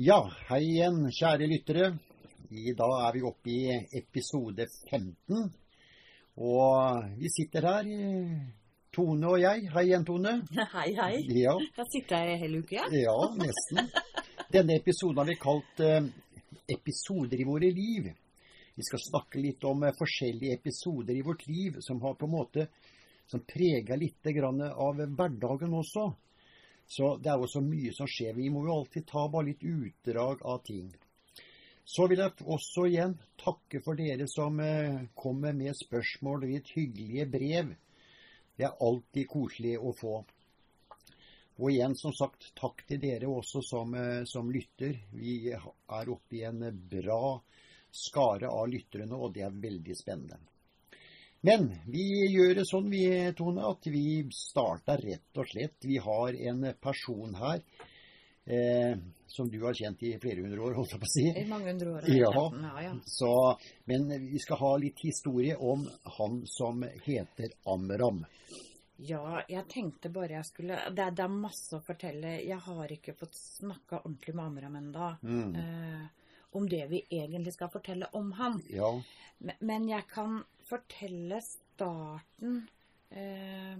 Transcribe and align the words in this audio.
Ja, 0.00 0.18
hei 0.48 0.62
igjen, 0.64 1.02
kjære 1.12 1.46
lyttere. 1.50 1.88
I 2.50 2.72
dag 2.76 2.92
er 3.06 3.16
vi 3.16 3.22
oppe 3.28 3.50
i 3.52 3.74
episode 3.98 4.64
15. 4.90 5.50
Og 6.40 7.10
vi 7.20 7.28
sitter 7.34 7.66
her, 7.68 7.90
Tone 8.94 9.28
og 9.28 9.42
jeg. 9.42 9.66
Hei 9.74 9.84
igjen, 9.90 10.06
Tone. 10.08 10.32
Hei, 10.76 10.88
hei. 10.96 11.18
Ja, 11.42 11.52
Her 11.76 11.90
sitter 11.92 12.30
jeg 12.30 12.40
hele 12.44 12.62
uka. 12.64 12.86
ja 12.96 13.16
nesten. 13.38 13.90
Denne 14.50 14.78
episoden 14.80 15.20
har 15.22 15.28
vi 15.28 15.36
kalt 15.38 15.84
eh, 15.84 16.08
'Episoder 16.70 17.38
i 17.40 17.46
våre 17.46 17.70
liv'. 17.70 18.08
Vi 18.74 18.82
skal 18.86 19.02
snakke 19.04 19.38
litt 19.42 19.64
om 19.64 19.82
eh, 19.84 19.94
forskjellige 19.98 20.56
episoder 20.58 21.14
i 21.14 21.22
vårt 21.22 21.46
liv 21.46 21.76
som 21.80 22.00
har 22.02 22.14
på 22.14 22.26
en 22.26 22.34
måte 22.34 22.66
som 23.30 23.44
preger 23.46 23.96
litt 23.98 24.22
grann 24.34 24.60
av 24.62 24.96
hverdagen 24.96 25.74
også. 25.74 26.08
Så 26.90 27.12
det 27.22 27.30
er 27.30 27.38
jo 27.38 27.46
så 27.46 27.60
mye 27.62 27.92
som 27.94 28.08
skjer. 28.10 28.34
Vi 28.34 28.48
må 28.50 28.64
jo 28.66 28.80
alltid 28.80 29.06
ta 29.06 29.28
bare 29.30 29.52
litt 29.52 29.62
utdrag 29.62 30.42
av 30.42 30.58
ting. 30.66 30.88
Så 31.86 32.08
vil 32.10 32.22
jeg 32.22 32.46
også 32.50 32.88
igjen 32.88 33.14
takke 33.38 33.80
for 33.84 33.98
dere 33.98 34.26
som 34.30 34.58
eh, 34.62 35.06
kommer 35.14 35.54
med 35.54 35.78
spørsmål 35.78 36.44
og 36.44 36.50
litt 36.50 36.72
hyggelige 36.74 37.28
brev. 37.30 37.72
Det 38.58 38.66
er 38.66 38.82
alltid 38.88 39.30
koselig 39.30 39.76
å 39.78 39.94
få. 39.96 40.18
Og 41.60 41.70
igjen, 41.70 41.94
som 41.94 42.14
sagt, 42.16 42.50
takk 42.58 42.82
til 42.88 43.00
dere 43.02 43.30
også 43.30 43.62
som, 43.62 43.94
eh, 43.94 44.24
som 44.26 44.50
lytter. 44.50 44.98
Vi 45.14 45.52
er 45.52 46.14
oppe 46.14 46.40
i 46.40 46.44
en 46.48 46.62
bra 46.90 47.36
skare 47.90 48.50
av 48.50 48.66
lytterne, 48.70 49.14
og 49.14 49.34
det 49.34 49.46
er 49.46 49.62
veldig 49.62 49.96
spennende. 49.98 50.42
Men 51.40 51.70
vi 51.88 52.04
gjør 52.34 52.58
det 52.58 52.66
sånn, 52.68 52.90
vi, 52.92 53.04
Tone, 53.36 53.64
at 53.64 53.86
vi 53.88 54.26
starter 54.34 55.00
rett 55.00 55.40
og 55.40 55.48
slett. 55.48 55.78
Vi 55.88 55.96
har 56.04 56.36
en 56.50 56.66
person 56.80 57.32
her 57.38 57.62
eh, 58.44 58.98
som 59.30 59.48
du 59.48 59.62
har 59.62 59.74
kjent 59.74 60.02
i 60.02 60.18
flere 60.20 60.44
hundre 60.44 60.60
år, 60.60 60.74
holdt 60.76 60.92
jeg 60.96 61.00
på 61.00 61.08
å 61.08 61.14
si. 61.14 61.26
I 61.40 61.46
mange 61.48 61.70
hundre 61.70 61.94
år. 61.96 62.10
Ja. 62.12 62.32
ja, 62.34 62.74
ja. 62.84 62.92
Så, 63.06 63.32
men 63.88 64.10
vi 64.26 64.42
skal 64.42 64.60
ha 64.60 64.74
litt 64.82 65.00
historie 65.06 65.56
om 65.56 65.86
han 66.18 66.42
som 66.50 66.84
heter 67.06 67.56
Amram. 67.64 68.24
Ja, 69.00 69.40
jeg 69.48 69.64
tenkte 69.72 70.10
bare 70.12 70.36
jeg 70.36 70.44
skulle 70.50 70.76
det, 70.92 71.06
det 71.16 71.24
er 71.24 71.32
masse 71.32 71.78
å 71.78 71.84
fortelle. 71.84 72.36
Jeg 72.44 72.60
har 72.66 72.92
ikke 72.92 73.16
fått 73.16 73.38
snakka 73.38 74.02
ordentlig 74.02 74.36
med 74.36 74.44
Amram 74.50 74.80
ennå. 74.82 75.12
Mm. 75.24 75.54
Eh, 75.56 76.08
om 76.58 76.66
det 76.68 76.82
vi 76.90 77.04
egentlig 77.08 77.54
skal 77.54 77.70
fortelle 77.72 78.10
om 78.18 78.32
han. 78.36 78.58
Ja, 78.68 78.90
Men, 79.38 79.56
men 79.64 79.88
jeg 79.88 80.04
kan 80.10 80.42
fortelle 80.70 81.40
starten 81.42 82.68
eh, 83.10 83.76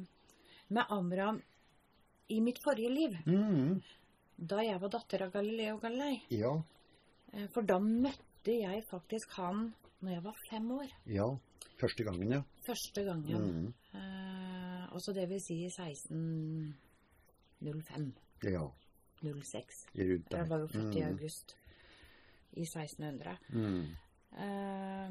med 0.68 0.84
Amram 0.90 1.42
i 2.28 2.40
mitt 2.40 2.58
forrige 2.64 2.90
liv. 2.94 3.16
mm, 3.26 3.82
Da 4.40 4.56
jeg 4.64 4.80
var 4.80 4.88
datter 4.88 5.22
av 5.26 5.32
Galileo 5.32 5.78
Galilei. 5.82 6.22
ja, 6.30 6.62
Eh, 7.32 7.46
for 7.54 7.62
da 7.62 7.76
møtte 7.78 8.50
jeg 8.58 8.82
faktisk 8.90 9.30
han 9.38 9.72
når 10.02 10.10
jeg 10.16 10.22
var 10.24 10.34
fem 10.50 10.70
år. 10.80 10.88
ja. 11.06 11.36
Første 11.80 12.04
gangen, 12.04 12.30
ja. 12.32 12.42
Første 12.66 13.04
gangen. 13.04 13.40
Mm, 13.40 13.72
Eh, 13.94 14.86
også 14.94 15.12
det 15.14 15.28
vil 15.30 15.40
si 15.40 15.64
1605. 15.68 18.12
ja, 18.42 18.66
06. 19.22 19.86
rundt 19.94 20.30
der. 20.30 20.38
Jeg 20.38 20.48
var 20.50 20.58
jo 20.58 20.66
født 20.66 20.94
i 20.96 21.00
Mm, 21.00 21.06
august 21.12 21.56
i 22.52 22.60
1600. 22.64 23.36
Mm, 23.52 23.86
Eh, 24.32 25.10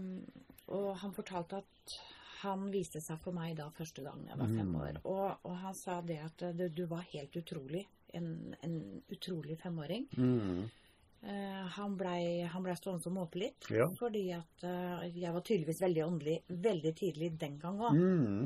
og 0.75 0.97
han 1.01 1.13
fortalte 1.15 1.59
at 1.63 1.95
han 2.41 2.69
viste 2.71 3.01
seg 3.03 3.19
for 3.19 3.35
meg 3.35 3.57
da 3.57 3.65
første 3.75 4.03
gang 4.05 4.21
jeg 4.29 4.37
var 4.39 4.47
fem 4.47 4.69
Mm. 4.69 4.75
år. 4.79 4.99
Og, 5.03 5.37
og 5.49 5.55
han 5.59 5.73
sa 5.75 5.99
det 6.01 6.19
at 6.23 6.41
eh, 6.47 6.53
du, 6.55 6.69
du 6.69 6.85
var 6.87 7.01
helt 7.11 7.35
utrolig. 7.35 7.85
En, 8.13 8.55
en 8.63 9.01
utrolig 9.11 9.57
femåring. 9.61 10.07
mm, 10.17 10.69
Uh, 11.19 11.65
han 11.75 11.97
blei 11.99 12.47
ble 12.63 12.73
stående 12.79 13.09
og 13.09 13.11
måpe 13.17 13.35
litt. 13.41 13.65
Ja. 13.75 13.89
Fordi 13.99 14.21
at 14.31 14.61
uh, 14.63 15.01
jeg 15.11 15.33
var 15.35 15.41
tydeligvis 15.43 15.81
veldig 15.83 16.03
åndelig 16.05 16.35
veldig 16.47 16.93
tidlig 16.95 17.27
den 17.41 17.57
gang 17.59 17.75
òg. 17.83 17.97
mm, 17.99 18.45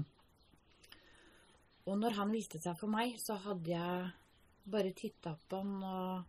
Og 1.85 1.99
når 1.99 2.15
han 2.17 2.31
viste 2.33 2.57
seg 2.63 2.77
for 2.79 2.89
meg, 2.89 3.13
så 3.21 3.35
hadde 3.43 3.69
jeg 3.75 4.09
bare 4.73 4.93
titta 4.97 5.35
på 5.51 5.59
han 5.61 5.83
og, 5.83 6.23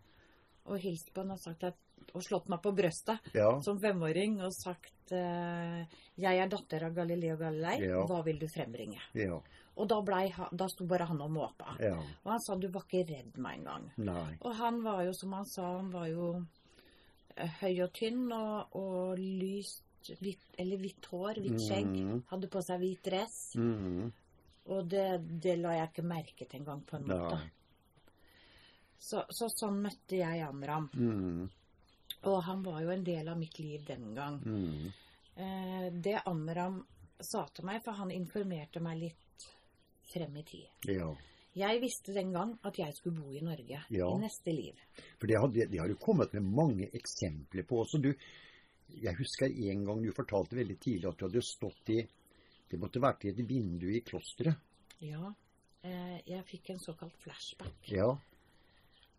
og 0.69 0.78
hilst 0.82 1.12
på 1.15 1.22
han 1.22 1.32
og, 1.37 1.41
sagt 1.41 1.65
at, 1.71 1.78
og 2.15 2.22
slått 2.22 2.48
meg 2.53 2.60
på 2.62 2.72
brøstet 2.76 3.34
ja, 3.34 3.48
som 3.65 3.78
femåring 3.81 4.41
og 4.44 4.53
sagt 4.53 5.12
eh, 5.12 5.84
'Jeg 6.16 6.38
er 6.38 6.48
datter 6.48 6.84
av 6.84 6.94
Galileo 6.94 7.37
Galilei. 7.37 7.78
Ja. 7.88 8.04
Hva 8.06 8.22
vil 8.25 8.38
du 8.38 8.47
frembringe?' 8.48 9.00
ja, 9.15 9.41
Og 9.76 9.88
da, 9.88 10.00
ble, 10.03 10.32
da 10.53 10.69
sto 10.69 10.87
bare 10.87 11.06
han 11.06 11.20
og 11.20 11.31
måpa. 11.31 11.76
ja. 11.81 11.97
Og 12.25 12.31
han 12.31 12.41
sa 12.41 12.54
'Du 12.56 12.69
var 12.69 12.82
ikke 12.84 13.06
redd 13.09 13.38
meg 13.38 13.60
engang'. 13.60 13.91
Nei. 13.97 14.37
Og 14.43 14.54
han 14.56 14.82
var 14.84 15.03
jo, 15.04 15.12
som 15.12 15.32
han 15.32 15.47
sa, 15.47 15.76
han 15.76 15.91
var 15.91 16.06
jo 16.09 16.44
eh, 17.37 17.50
høy 17.60 17.81
og 17.82 17.93
tynn 17.93 18.32
og, 18.32 18.76
og 18.76 19.19
lyst 19.19 19.82
hvitt, 20.20 20.44
eller 20.59 20.76
hvitt 20.76 21.06
hår, 21.06 21.41
hvitt 21.41 21.60
skjegg. 21.60 21.87
Mm. 21.97 22.22
Hadde 22.28 22.48
på 22.48 22.60
seg 22.62 22.78
hvit 22.81 23.03
dress. 23.03 23.54
Mm, 23.56 24.12
Og 24.66 24.87
det, 24.88 25.20
det 25.43 25.59
la 25.59 25.72
jeg 25.75 25.88
ikke 25.91 26.03
merke 26.09 26.47
til 26.48 26.60
engang, 26.60 26.84
på 26.87 26.97
en 26.97 27.06
måte. 27.09 27.38
Så, 29.04 29.20
så 29.28 29.48
sånn 29.53 29.82
møtte 29.84 30.16
jeg 30.16 30.41
Amram. 30.47 30.87
Mm, 30.94 31.50
Og 32.27 32.43
han 32.45 32.62
var 32.65 32.81
jo 32.83 32.91
en 32.91 33.05
del 33.05 33.29
av 33.29 33.39
mitt 33.39 33.59
liv 33.59 33.85
den 33.87 34.15
gang. 34.15 34.41
mm, 34.45 34.93
Eh, 35.37 35.91
det 35.91 36.21
Amram 36.27 36.87
sa 37.21 37.45
til 37.55 37.65
meg, 37.67 37.81
for 37.85 37.93
han 37.99 38.11
informerte 38.15 38.79
meg 38.81 38.99
litt 39.01 39.47
frem 40.12 40.37
i 40.37 40.43
tid. 40.43 40.69
ja. 40.87 41.15
Jeg 41.57 41.81
visste 41.81 42.12
den 42.12 42.33
gang 42.33 42.59
at 42.65 42.75
jeg 42.79 42.93
skulle 42.97 43.21
bo 43.23 43.31
i 43.33 43.41
Norge 43.41 43.85
Ja. 43.91 44.09
i 44.11 44.19
neste 44.19 44.51
liv. 44.53 44.75
For 45.21 45.27
det 45.27 45.37
har, 45.39 45.49
det, 45.49 45.79
har 45.79 45.87
jo 45.89 45.95
kommet 45.97 46.33
med 46.35 46.43
mange 46.43 46.89
eksempler 46.93 47.62
på 47.62 47.79
også. 47.85 48.01
Du, 48.03 48.12
jeg 48.89 49.15
husker 49.15 49.47
en 49.71 49.85
gang 49.85 50.03
du 50.03 50.11
fortalte 50.12 50.56
veldig 50.56 50.79
tidlig 50.81 51.06
at 51.09 51.17
du 51.19 51.27
hadde 51.29 51.43
stått 51.43 51.89
i 51.91 52.09
Det 52.71 52.81
måtte 52.81 52.99
vært 53.01 53.25
i 53.25 53.29
et 53.29 53.37
vindu 53.49 53.87
i 53.95 54.01
klosteret. 54.01 54.56
Ja, 55.01 55.33
eh, 55.85 56.21
jeg 56.27 56.45
fikk 56.45 56.71
en 56.71 56.79
såkalt 56.81 57.15
flashback, 57.23 57.89
Ja. 57.89 58.19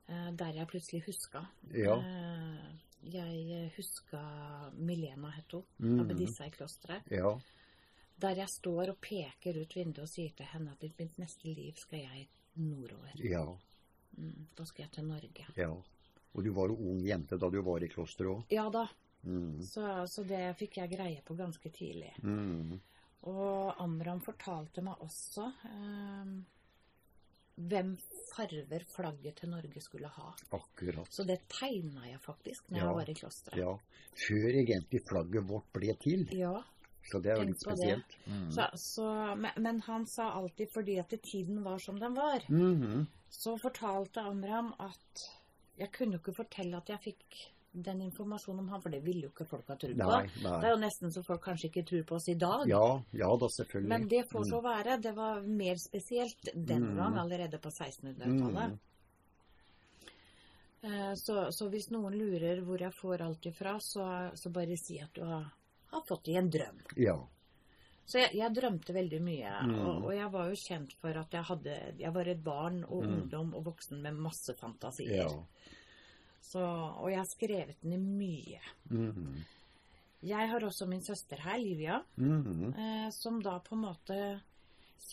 eh, 0.10 0.32
der 0.32 0.52
jeg 0.54 0.68
plutselig 0.68 1.04
huska. 1.06 1.48
Ja. 1.72 1.96
Eh, 1.96 2.72
jeg 3.12 3.72
huska 3.78 4.22
Milena 4.74 5.30
het 5.36 5.52
hun, 5.52 5.64
Mhm. 5.80 6.00
abbedissa 6.00 6.46
i 6.46 6.50
klosteret. 6.52 7.04
Ja. 7.12 7.38
Der 8.18 8.36
jeg 8.36 8.48
står 8.50 8.90
og 8.90 9.02
peker 9.02 9.62
ut 9.62 9.74
vinduet 9.76 10.00
og 10.04 10.08
sier 10.10 10.30
til 10.36 10.46
henne 10.46 10.72
at 10.72 10.84
i 10.84 10.94
mitt 10.98 11.18
neste 11.20 11.46
liv 11.54 11.74
skal 11.76 12.00
jeg 12.00 12.28
nordover. 12.56 13.12
Ja. 13.20 13.46
Mm, 14.18 14.48
da 14.56 14.64
skal 14.64 14.84
jeg 14.84 14.92
til 14.92 15.04
Norge. 15.06 15.46
Ja. 15.58 15.70
Og 16.36 16.44
du 16.44 16.52
var 16.54 16.68
jo 16.68 16.76
ung 16.76 17.02
jente 17.06 17.38
da 17.38 17.50
du 17.50 17.62
var 17.62 17.84
i 17.84 17.88
klosteret 17.88 18.28
òg. 18.32 18.44
Ja 18.50 18.70
da, 18.70 18.88
Mm. 19.26 19.60
så, 19.62 20.06
så 20.08 20.24
det 20.28 20.56
fikk 20.58 20.78
jeg 20.78 20.92
greie 20.92 21.22
på 21.26 21.36
ganske 21.36 21.70
tidlig. 21.74 22.14
Mm. 22.24 22.80
Og 23.24 23.74
Amram 23.82 24.20
fortalte 24.22 24.82
meg 24.84 24.96
også 25.02 25.52
eh, 25.66 26.26
hvem 27.56 27.98
farver 28.36 28.84
flagget 28.96 29.36
til 29.40 29.50
Norge 29.50 29.82
skulle 29.82 30.08
ha. 30.12 30.32
Akkurat. 30.52 31.08
Så 31.14 31.24
det 31.28 31.40
tegna 31.50 32.06
jeg 32.10 32.20
faktisk 32.20 32.70
når 32.72 32.78
Ja. 32.80 32.86
jeg 32.86 32.96
var 32.96 33.10
i 33.10 33.14
klosteret. 33.14 33.58
Ja. 33.58 33.78
Før 34.28 34.50
egentlig 34.62 35.02
flagget 35.08 35.48
vårt 35.50 35.72
ble 35.74 35.94
til. 36.04 36.28
Ja, 36.36 36.62
Så 37.06 37.20
det 37.22 37.32
er 37.32 37.36
jo 37.38 37.44
litt 37.52 37.62
spesielt. 37.62 38.16
Mm. 38.28 38.52
så, 38.52 38.66
så, 38.76 39.36
men, 39.38 39.52
men 39.62 39.80
han 39.82 40.06
sa 40.08 40.32
alltid 40.34 40.72
fordi 40.74 40.98
at 41.00 41.14
tiden 41.22 41.64
var 41.64 41.78
som 41.80 42.00
den 42.00 42.16
var, 42.16 42.40
Mhm. 42.50 43.06
så 43.30 43.58
fortalte 43.62 44.22
Amram 44.22 44.74
at 44.80 45.30
jeg 45.78 45.92
kunne 45.92 46.18
ikke 46.18 46.34
fortelle 46.34 46.78
at 46.78 46.90
jeg 46.90 47.00
fikk 47.04 47.52
den 47.84 48.02
informasjonen 48.02 48.60
om 48.60 48.70
han, 48.70 48.82
for 48.82 48.90
det 48.90 49.02
ville 49.04 49.22
jo 49.28 49.30
ikke 49.34 49.46
folk 49.50 49.68
ha 49.68 49.76
trodd 49.76 49.98
på. 49.98 50.08
Nei, 50.08 50.28
Det 50.62 50.64
er 50.70 50.72
jo 50.72 50.80
nesten 50.82 51.12
så 51.12 51.24
folk 51.26 51.42
kanskje 51.44 51.70
ikke 51.70 51.84
tror 51.90 52.04
på 52.08 52.16
oss 52.16 52.30
i 52.30 52.36
dag. 52.40 52.68
Ja, 52.70 53.02
ja 53.12 53.30
da, 53.38 53.48
selvfølgelig. 53.52 53.88
Men 53.90 54.08
det 54.08 54.24
får 54.32 54.46
så 54.50 54.62
være. 54.64 54.98
Det 55.02 55.14
var 55.16 55.42
mer 55.42 55.76
spesielt 55.76 56.50
den 56.56 56.84
Mm. 56.92 56.96
gang, 56.96 57.18
allerede 57.18 57.60
på 57.60 57.70
1600-tallet. 57.70 58.72
Mm. 58.72 58.80
Eh, 60.84 61.14
Så, 61.16 61.52
så 61.52 61.70
hvis 61.70 61.90
noen 61.92 62.14
lurer 62.18 62.62
hvor 62.62 62.80
jeg 62.82 62.94
får 62.94 63.22
alt 63.26 63.46
ifra, 63.50 63.78
så, 63.82 64.08
så 64.38 64.50
bare 64.54 64.78
si 64.78 65.00
at 65.02 65.14
du 65.14 65.24
har, 65.26 65.48
har 65.92 66.04
fått 66.08 66.26
det 66.26 66.36
i 66.36 66.38
en 66.42 66.50
drøm. 66.52 66.82
Ja. 66.98 67.18
Så 68.06 68.20
jeg, 68.22 68.36
jeg 68.38 68.54
drømte 68.54 68.94
veldig 68.94 69.20
mye, 69.26 69.54
Mm. 69.66 69.80
og, 69.82 70.04
og 70.06 70.12
jeg 70.14 70.30
var 70.32 70.50
jo 70.52 70.56
kjent 70.62 70.92
for 71.02 71.18
at 71.18 71.32
jeg 71.34 71.44
hadde 71.48 71.78
Jeg 72.00 72.14
var 72.14 72.28
et 72.28 72.44
barn 72.44 72.84
og 72.84 73.04
Mm. 73.04 73.14
ungdom 73.16 73.54
og 73.56 73.64
voksen 73.66 74.02
med 74.02 74.14
masse 74.14 74.54
fantasier. 74.60 75.26
Ja. 75.26 75.46
Så, 76.46 76.62
og 76.62 77.10
jeg 77.12 77.18
har 77.20 77.26
skrevet 77.30 77.84
ned 77.84 78.00
mye. 78.00 78.60
Mhm. 78.90 79.44
Jeg 80.26 80.50
har 80.50 80.64
også 80.66 80.88
min 80.88 81.02
søster 81.04 81.38
her, 81.42 81.58
Livia, 81.58 82.00
Mhm. 82.18 82.74
eh, 82.74 83.10
som 83.12 83.42
da 83.42 83.60
på 83.60 83.76
en 83.76 83.82
måte 83.82 84.42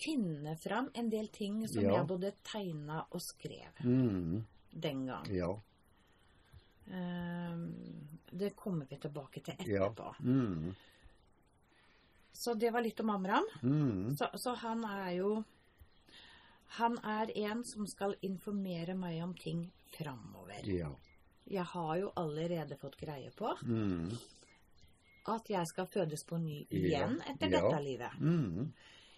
finner 0.03 0.57
fram 0.57 0.91
en 0.95 1.11
del 1.11 1.29
ting 1.29 1.67
som 1.69 1.83
Ja. 1.83 1.97
jeg 1.99 2.07
både 2.07 2.33
tegna 2.45 3.05
og 3.11 3.21
skrev 3.21 3.73
Mhm. 3.85 4.45
den 4.81 5.07
gang. 5.07 5.27
Ja. 5.35 5.51
Eh, 6.87 7.57
det 8.31 8.57
kommer 8.57 8.87
vi 8.91 8.97
tilbake 8.97 9.41
til 9.45 9.55
Ja. 9.67 9.87
etterpå. 9.89 10.15
Mhm. 10.21 10.75
Så 12.33 12.55
det 12.59 12.73
var 12.73 12.81
litt 12.83 13.01
om 13.01 13.11
Amram. 13.11 13.45
Mhm. 13.63 14.17
Så, 14.17 14.27
så 14.39 14.55
han 14.57 14.85
er 14.85 15.11
jo 15.17 15.45
Han 16.79 16.97
er 17.05 17.31
en 17.37 17.65
som 17.65 17.87
skal 17.87 18.15
informere 18.23 18.95
meg 18.97 19.23
om 19.23 19.35
ting 19.35 19.71
framover. 19.93 20.65
Ja. 20.65 20.89
Jeg 21.53 21.65
har 21.69 21.97
jo 22.01 22.11
allerede 22.17 22.77
fått 22.81 22.97
greie 22.97 23.31
på 23.37 23.51
Mm. 23.63 24.11
at 25.29 25.51
jeg 25.51 25.67
skal 25.67 25.87
fødes 25.87 26.25
på 26.29 26.39
ny 26.41 26.67
Ja. 26.71 26.79
igjen 26.79 27.21
etter 27.29 27.51
Ja. 27.51 27.61
dette 27.61 27.83
livet. 27.85 28.13
Mm. 28.21 28.73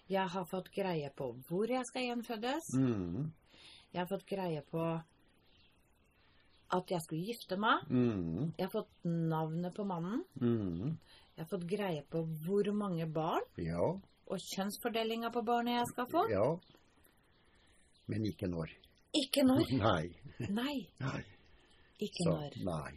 Jeg 0.09 0.29
har 0.29 0.45
fått 0.45 0.71
greie 0.75 1.11
på 1.17 1.33
hvor 1.49 1.67
jeg 1.69 1.85
skal 1.87 2.03
gjenfødes. 2.03 2.75
Mm. 2.75 3.33
Jeg 3.93 4.01
har 4.01 4.07
fått 4.07 4.27
greie 4.27 4.63
på 4.63 5.03
at 6.75 6.91
jeg 6.91 7.01
skulle 7.05 7.25
gifte 7.25 7.57
meg. 7.57 7.85
Mm. 7.91 8.53
Jeg 8.59 8.67
har 8.67 8.73
fått 8.83 8.91
navnet 9.05 9.75
på 9.77 9.85
mannen. 9.87 10.25
Mm. 10.41 10.99
Jeg 11.37 11.45
har 11.45 11.47
fått 11.59 11.67
greie 11.69 12.03
på 12.11 12.25
hvor 12.47 12.73
mange 12.75 13.07
barn 13.13 13.43
Ja. 13.57 13.79
og 14.27 14.39
kjønnsfordelinga 14.39 15.31
på 15.33 15.45
barnet 15.45 15.79
jeg 15.79 15.87
skal 15.93 16.07
få. 16.07 16.29
Ja. 16.31 16.57
Men 18.09 18.25
ikke 18.27 18.49
når. 18.49 18.71
Ikke 19.15 19.45
når. 19.47 19.65
Nei. 19.79 20.11
Nei, 20.51 20.89
Nei. 21.01 21.25
Ikke 22.01 22.25
Så, 22.25 22.31
når. 22.31 22.57
nei. 22.65 22.93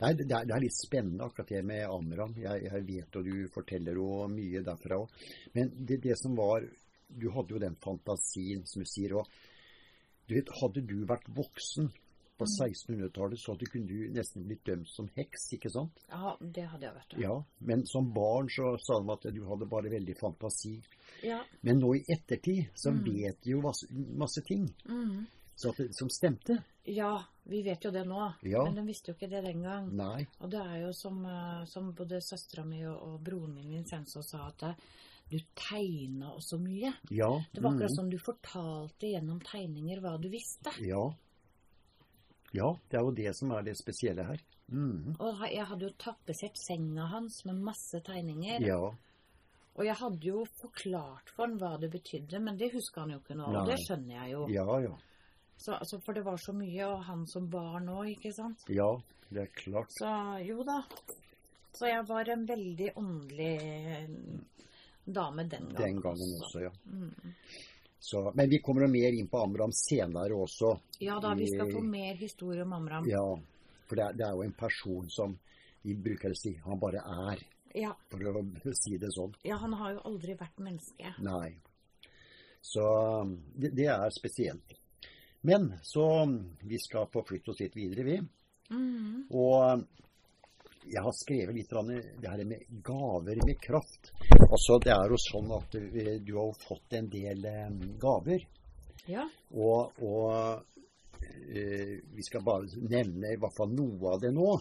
Nei, 0.00 0.14
det 0.16 0.30
er, 0.32 0.46
det 0.48 0.54
er 0.56 0.62
litt 0.64 0.72
spennende 0.76 1.26
akkurat 1.26 1.48
det 1.52 1.62
med 1.68 1.82
Amram. 1.92 2.32
Jeg, 2.40 2.62
jeg 2.64 2.84
vet 2.86 3.16
og 3.20 3.24
du 3.26 3.48
forteller 3.52 3.98
jo 4.00 4.06
mye 4.32 4.62
derfra 4.64 4.96
òg. 5.02 5.10
Men 5.52 5.72
det, 5.76 5.98
det 6.06 6.16
som 6.16 6.36
var 6.38 6.64
Du 7.10 7.26
hadde 7.34 7.52
jo 7.52 7.58
den 7.58 7.74
fantasien, 7.82 8.62
som 8.70 8.80
du 8.80 8.86
sier. 8.88 9.16
Og 9.18 9.26
du 10.28 10.36
vet, 10.36 10.48
hadde 10.60 10.80
du 10.86 11.00
vært 11.10 11.26
voksen 11.34 11.88
på 12.38 12.46
1600-tallet, 12.46 13.36
så 13.42 13.52
hadde 13.52 13.66
kunne 13.68 13.90
du 13.90 14.12
nesten 14.14 14.46
blitt 14.46 14.62
dømt 14.64 14.88
som 14.88 15.08
heks, 15.16 15.48
ikke 15.58 15.68
sant? 15.74 15.98
Ja, 16.08 16.36
det 16.40 16.64
hadde 16.70 16.86
jeg 16.86 16.94
vært. 16.96 17.16
Ja. 17.20 17.34
Men 17.68 17.82
som 17.90 18.12
barn 18.14 18.48
så 18.48 18.70
sa 18.80 19.00
de 19.02 19.12
at 19.12 19.26
du 19.34 19.42
hadde 19.50 19.68
bare 19.68 19.90
veldig 19.92 20.14
fantasi. 20.16 20.76
Ja. 21.26 21.42
Men 21.66 21.82
nå 21.82 21.90
i 21.98 22.04
ettertid 22.14 22.70
så 22.78 22.94
vet 22.94 23.42
de 23.44 23.52
jo 23.56 23.60
masse, 23.66 23.90
masse 23.92 24.40
ting 24.46 24.70
Mm. 24.88 25.26
så 25.60 25.74
at 25.74 25.92
som 25.98 26.08
stemte. 26.08 26.56
Ja, 26.94 27.12
vi 27.50 27.62
vet 27.66 27.84
jo 27.84 27.90
det 27.94 28.04
nå. 28.08 28.20
Ja. 28.46 28.64
Men 28.64 28.78
de 28.78 28.84
visste 28.86 29.12
jo 29.12 29.18
ikke 29.18 29.30
det 29.30 29.44
den 29.46 29.62
gang. 29.64 29.88
Nei. 29.96 30.24
Og 30.40 30.50
det 30.52 30.60
er 30.62 30.76
jo 30.84 30.90
som, 30.96 31.22
eh, 31.26 31.62
som 31.70 31.92
både 31.96 32.20
søstera 32.24 32.64
mi 32.66 32.82
og, 32.86 32.96
og 32.96 33.16
broren 33.26 33.54
min 33.56 33.72
Vincenzo 33.74 34.22
sa, 34.26 34.48
at 34.50 34.66
eh, 34.68 34.84
du 35.30 35.38
tegna 35.54 36.32
også 36.34 36.58
mye. 36.62 36.92
Ja. 37.14 37.30
Det 37.52 37.62
var 37.62 37.74
akkurat 37.74 37.92
mm. 37.92 37.96
som 37.96 38.10
du 38.10 38.18
fortalte 38.18 39.12
gjennom 39.12 39.42
tegninger 39.46 40.02
hva 40.02 40.16
du 40.18 40.30
visste. 40.32 40.74
Ja. 40.82 41.04
Ja, 42.50 42.72
det 42.90 42.98
er 42.98 43.06
jo 43.06 43.12
det 43.14 43.34
som 43.38 43.52
er 43.54 43.62
det 43.66 43.76
spesielle 43.78 44.26
her. 44.26 44.40
Mm. 44.70 45.14
Og 45.18 45.44
jeg 45.50 45.66
hadde 45.66 45.86
jo 45.86 45.92
tapetsert 45.98 46.58
senga 46.58 47.06
hans 47.12 47.44
med 47.46 47.62
masse 47.62 48.00
tegninger. 48.06 48.66
Ja. 48.66 48.82
Og 49.78 49.86
jeg 49.86 49.96
hadde 50.00 50.26
jo 50.26 50.42
forklart 50.58 51.30
for 51.30 51.46
han 51.46 51.54
hva 51.60 51.76
det 51.80 51.92
betydde, 51.92 52.40
men 52.42 52.58
det 52.58 52.72
husker 52.74 53.04
han 53.04 53.14
jo 53.14 53.20
ikke 53.22 53.38
nå. 53.38 53.46
Og 53.54 53.70
det 53.70 53.78
skjønner 53.84 54.16
jeg 54.18 54.34
jo. 54.34 54.42
Ja, 54.52 54.66
ja. 54.82 54.96
Så, 55.60 55.74
altså, 55.76 55.98
for 56.00 56.16
det 56.16 56.22
var 56.24 56.38
så 56.40 56.54
mye, 56.56 56.86
og 56.88 57.02
han 57.04 57.26
som 57.28 57.48
barn 57.52 57.90
òg, 57.92 58.14
ikke 58.14 58.32
sant. 58.32 58.62
Ja, 58.72 58.88
det 59.28 59.42
er 59.42 59.50
klart. 59.58 59.92
Så 59.92 60.12
jo 60.46 60.64
da. 60.64 60.78
Så 61.76 61.90
jeg 61.90 62.06
var 62.08 62.30
en 62.32 62.46
veldig 62.48 62.86
åndelig 62.96 63.50
dame 65.04 65.44
den 65.44 65.68
gangen. 65.68 65.76
Den 65.76 66.00
gangen 66.00 66.32
også, 66.40 66.64
ja. 66.64 66.72
Mm. 66.84 67.12
Så, 68.00 68.32
men 68.34 68.48
vi 68.48 68.58
kommer 68.64 68.88
mer 68.88 69.12
inn 69.12 69.28
på 69.28 69.42
Amram 69.44 69.72
senere 69.76 70.32
også. 70.32 70.72
Ja 71.04 71.20
da, 71.20 71.34
vi 71.36 71.50
skal 71.52 71.68
få 71.68 71.84
mer 71.84 72.16
historie 72.16 72.64
om 72.64 72.72
Amram. 72.72 73.04
Ja, 73.08 73.26
for 73.84 74.00
det 74.00 74.06
er, 74.06 74.16
det 74.16 74.26
er 74.26 74.38
jo 74.38 74.48
en 74.48 74.56
person 74.56 75.12
som 75.12 75.36
vi 75.84 75.96
bruker 76.00 76.32
å 76.32 76.40
si 76.40 76.54
han 76.64 76.80
bare 76.80 77.04
er, 77.04 77.44
Ja, 77.76 77.92
for 78.10 78.24
å 78.32 78.42
si 78.80 78.96
det 78.98 79.12
sånn. 79.12 79.36
ja, 79.44 79.60
han 79.60 79.76
har 79.76 79.98
jo 79.98 80.04
aldri 80.08 80.40
vært 80.40 80.64
menneske. 80.64 81.12
Nei. 81.20 81.52
Så 82.64 82.82
det, 83.54 83.74
det 83.76 83.92
er 83.92 84.08
spesielt. 84.16 84.79
Men 85.46 85.72
så 85.82 86.04
Vi 86.60 86.78
skal 86.78 87.08
forflytte 87.12 87.50
oss 87.50 87.60
litt 87.62 87.76
videre, 87.76 88.04
vi. 88.04 88.18
Mm. 88.70 89.26
Og 89.30 89.84
jeg 90.90 91.02
har 91.04 91.14
skrevet 91.16 91.54
litt 91.54 91.72
om 91.76 91.90
det 91.90 92.28
her 92.28 92.42
med 92.48 92.64
gaver 92.84 93.40
med 93.46 93.60
kraft. 93.62 94.12
Altså, 94.48 94.78
det 94.82 94.92
er 94.94 95.12
jo 95.12 95.20
sånn 95.20 95.52
at 95.56 95.76
du, 95.76 96.00
du 96.24 96.34
har 96.38 96.60
fått 96.62 96.96
en 96.98 97.08
del 97.12 97.44
eh, 97.46 97.70
gaver. 98.00 98.44
Ja. 99.10 99.26
Og, 99.52 100.00
og 100.02 101.20
eh, 101.20 101.96
vi 102.14 102.26
skal 102.26 102.44
bare 102.46 102.68
nevne 102.80 103.34
i 103.34 103.40
hvert 103.40 103.56
fall 103.56 103.72
noe 103.74 104.14
av 104.14 104.22
det 104.24 104.32
nå. 104.34 104.52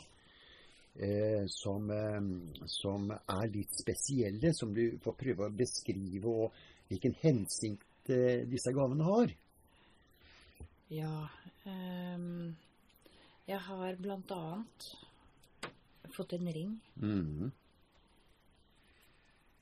Eh, 1.00 1.46
som, 1.48 1.86
eh, 1.96 2.66
som 2.68 3.12
er 3.14 3.52
litt 3.54 3.72
spesielle, 3.78 4.52
som 4.54 4.74
du 4.76 4.98
får 5.04 5.16
prøve 5.22 5.48
å 5.48 5.56
beskrive, 5.56 6.28
og 6.28 6.90
hvilken 6.92 7.16
hensikt 7.22 8.12
eh, 8.12 8.44
disse 8.50 8.74
gavene 8.76 9.08
har. 9.08 9.32
Ja. 10.90 11.30
Um, 11.66 12.56
jeg 13.50 13.60
har 13.66 13.96
blant 14.02 14.32
annet 14.32 14.90
fått 16.16 16.34
en 16.34 16.48
ring. 16.54 16.76
Mhm. 16.96 17.52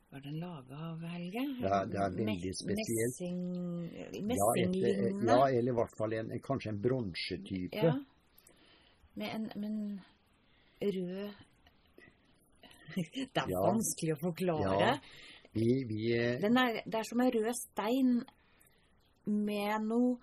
Var 0.10 0.22
den 0.24 0.38
laga 0.40 0.78
av, 0.94 1.02
Helge? 1.12 1.42
Ja, 1.60 1.82
det 1.86 1.98
er 2.00 2.14
veldig 2.16 2.54
spesielt. 2.56 3.18
Messing, 4.24 4.74
Ja, 4.78 5.36
ja, 5.36 5.50
eller 5.50 5.72
i 5.74 5.76
hvert 5.76 5.98
fall 6.00 6.14
en, 6.16 6.30
kanskje 6.40 6.70
en 6.72 6.80
bronsetype. 6.82 7.76
Ja. 7.84 7.92
Med 9.20 9.34
en, 9.36 9.50
med 9.56 9.70
en 9.70 10.02
rød 10.82 11.34
Det 12.96 13.28
er 13.36 13.52
Ja. 13.52 13.66
vanskelig 13.68 14.16
å 14.16 14.20
forklare. 14.22 14.80
Ja. 14.80 14.96
Vi, 15.58 15.84
vi 15.90 16.00
eh, 16.16 16.40
Den 16.42 16.58
er, 16.58 16.80
det 16.86 17.02
er 17.02 17.04
som 17.10 17.22
en 17.22 17.32
rød 17.36 17.52
stein 17.60 18.14
med 19.26 19.84
noe 19.90 20.16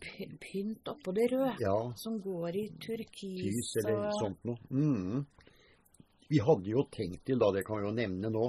pynt 0.00 0.88
oppå 0.88 1.12
det 1.16 1.28
røde. 1.32 1.54
Ja, 1.60 1.76
Som 1.96 2.20
går 2.24 2.56
i 2.56 2.66
turkis 2.80 3.42
lys 3.44 3.74
eller 3.82 4.06
og 4.08 4.16
sånt 4.18 4.48
noe. 4.48 4.58
Mm. 4.70 5.24
Vi 6.30 6.40
hadde 6.46 6.70
jo 6.70 6.86
tenkt 6.92 7.24
til, 7.26 7.40
da, 7.42 7.50
det 7.52 7.64
kan 7.66 7.80
vi 7.80 7.88
jo 7.88 7.94
nevne 7.94 8.30
nå, 8.30 8.44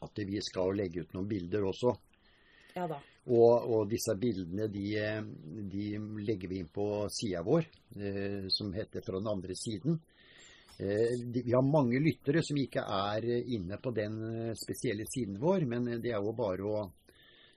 at 0.00 0.22
vi 0.24 0.40
skal 0.44 0.72
legge 0.78 1.04
ut 1.04 1.16
noen 1.16 1.28
bilder 1.28 1.66
også. 1.68 1.92
Ja 2.76 2.86
da. 2.88 3.00
Og, 3.30 3.66
og 3.68 3.90
disse 3.90 4.14
bildene 4.16 4.66
de, 4.72 4.86
de 5.70 5.90
legger 6.24 6.48
vi 6.50 6.62
inn 6.62 6.70
på 6.72 6.86
sida 7.12 7.42
vår, 7.44 7.66
eh, 8.00 8.46
som 8.48 8.72
heter 8.72 9.04
Fra 9.04 9.20
den 9.20 9.28
andre 9.28 9.56
siden. 9.58 9.98
Eh, 10.80 11.18
de, 11.20 11.42
vi 11.44 11.52
har 11.52 11.66
mange 11.66 12.00
lyttere 12.00 12.40
som 12.42 12.56
ikke 12.56 12.80
er 12.80 13.28
inne 13.42 13.76
på 13.82 13.92
den 13.92 14.16
eh, 14.30 14.54
spesielle 14.56 15.04
siden 15.10 15.36
vår, 15.42 15.68
men 15.68 15.92
det 16.00 16.14
er 16.14 16.24
jo 16.24 16.32
bare 16.36 16.64
å 16.64 16.86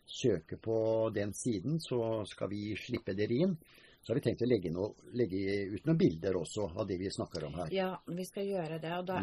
søke 0.05 0.57
på 0.57 1.09
den 1.15 1.33
siden, 1.33 1.79
så 1.79 2.25
skal 2.27 2.49
vi 2.49 2.75
slippe 2.75 3.13
dere 3.15 3.33
inn. 3.33 3.57
Så 4.03 4.11
har 4.11 4.19
vi 4.19 4.21
tenkt 4.25 4.41
å 4.43 4.47
legge, 4.49 4.69
noe, 4.69 4.93
legge 5.15 5.37
ut 5.77 5.85
noen 5.87 5.97
bilder 5.97 6.35
også 6.35 6.65
av 6.75 6.87
det 6.89 6.97
vi 6.99 7.07
snakker 7.09 7.45
om 7.47 7.53
her. 7.55 7.69
Ja, 7.71 8.01
vi 8.05 8.25
skal 8.27 8.43
gjøre 8.49 8.79
det. 8.83 8.91
Og 8.99 9.05
da, 9.07 9.21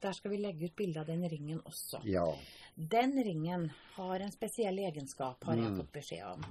der 0.00 0.12
skal 0.14 0.30
vi 0.30 0.38
legge 0.38 0.68
ut 0.70 0.76
bilde 0.78 1.00
av 1.02 1.06
den 1.10 1.24
ringen 1.28 1.58
også. 1.66 1.98
Ja. 2.06 2.28
Den 2.76 3.16
ringen 3.26 3.72
har 3.96 4.20
en 4.22 4.30
spesiell 4.30 4.78
egenskap, 4.78 5.42
har 5.44 5.56
jeg 5.56 5.72
Mm. 5.72 5.76
fått 5.80 5.92
beskjed 5.92 6.24
om. 6.30 6.44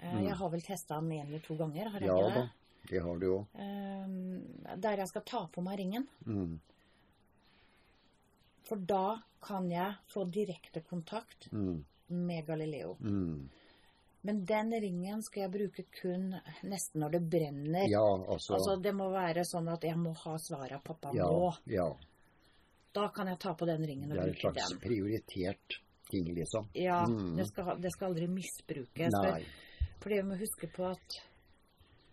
Mm. 0.00 0.24
Jeg 0.24 0.34
har 0.40 0.50
vel 0.50 0.62
testa 0.62 1.00
den 1.00 1.12
en 1.12 1.26
eller 1.26 1.40
to 1.40 1.56
ganger, 1.56 1.88
har 1.90 2.00
jeg 2.00 2.08
ja 2.08 2.16
det? 2.16 2.34
da, 2.34 2.40
det? 2.40 2.90
det 2.90 3.02
har 3.02 3.18
du 3.18 3.26
òg. 3.26 3.46
Eh, 3.54 4.76
Der 4.80 4.96
jeg 4.96 5.08
skal 5.08 5.22
ta 5.22 5.46
på 5.46 5.62
meg 5.62 5.78
ringen. 5.78 6.08
Mm. 6.26 6.58
For 8.64 8.76
da 8.76 9.20
kan 9.44 9.68
jeg 9.70 9.94
få 10.08 10.24
direkte 10.32 10.80
kontakt 10.80 11.50
Mm. 11.52 11.84
Med 12.08 12.46
Galileo. 12.46 12.96
Mm. 13.00 13.48
Men 14.22 14.44
den 14.44 14.70
ringen 14.80 15.22
skal 15.22 15.42
jeg 15.42 15.50
bruke 15.52 15.84
kun 16.00 16.30
nesten 16.64 17.00
når 17.02 17.10
det 17.12 17.22
brenner. 17.30 17.86
Ja, 17.90 18.04
altså, 18.28 18.54
Altså, 18.54 18.76
det 18.82 18.94
må 18.94 19.10
være 19.12 19.44
sånn 19.44 19.68
at 19.72 19.82
jeg 19.84 19.96
må 20.00 20.14
ha 20.16 20.36
svaret 20.38 20.72
av 20.72 20.82
pappa 20.82 21.10
ja, 21.14 21.26
nå. 21.28 21.52
ja. 21.66 21.88
Da 22.94 23.08
kan 23.08 23.26
jeg 23.26 23.38
ta 23.38 23.52
på 23.54 23.66
den 23.66 23.82
ringen 23.84 24.10
og 24.10 24.16
Det 24.16 24.22
er 24.22 24.26
en 24.28 24.32
bruke 24.32 24.40
slags 24.40 24.70
den. 24.70 24.78
prioritert 24.80 25.80
ting, 26.10 26.24
liksom. 26.34 26.68
Ja, 26.74 27.04
Mm. 27.06 27.36
det, 27.36 27.46
skal, 27.48 27.80
det 27.80 27.90
skal 27.92 28.08
aldri 28.12 28.26
misbrukes. 28.28 29.12
Nei. 29.12 29.42
For, 29.42 30.00
for 30.00 30.08
det 30.10 30.22
vi 30.22 30.28
må 30.28 30.36
huske 30.38 30.68
på 30.72 30.86
at 30.90 31.20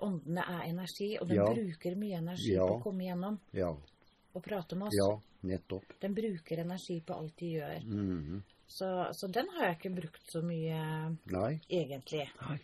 åndene 0.01 0.41
er 0.41 0.63
energi, 0.69 1.17
og 1.21 1.27
den 1.27 1.37
Ja. 1.37 1.45
bruker 1.53 1.95
mye 1.95 2.17
energi 2.17 2.53
Ja. 2.55 2.65
på 2.67 2.79
å 2.79 2.83
komme 2.83 3.03
igjennom 3.03 3.39
Ja, 3.53 3.69
og 4.33 4.43
prate 4.43 4.75
med 4.75 4.87
oss. 4.87 4.93
ja, 4.97 5.19
nettopp. 5.43 5.83
Den 6.01 6.13
bruker 6.15 6.59
energi 6.59 6.99
på 7.05 7.13
alt 7.13 7.35
de 7.37 7.45
gjør. 7.59 7.83
Mhm. 7.85 8.43
Så, 8.71 8.87
så 9.17 9.27
den 9.27 9.49
har 9.57 9.65
jeg 9.67 9.77
ikke 9.79 9.95
brukt 9.97 10.29
så 10.31 10.39
mye 10.47 10.77
Nei. 11.33 11.59
egentlig. 11.69 12.27
Nei. 12.41 12.59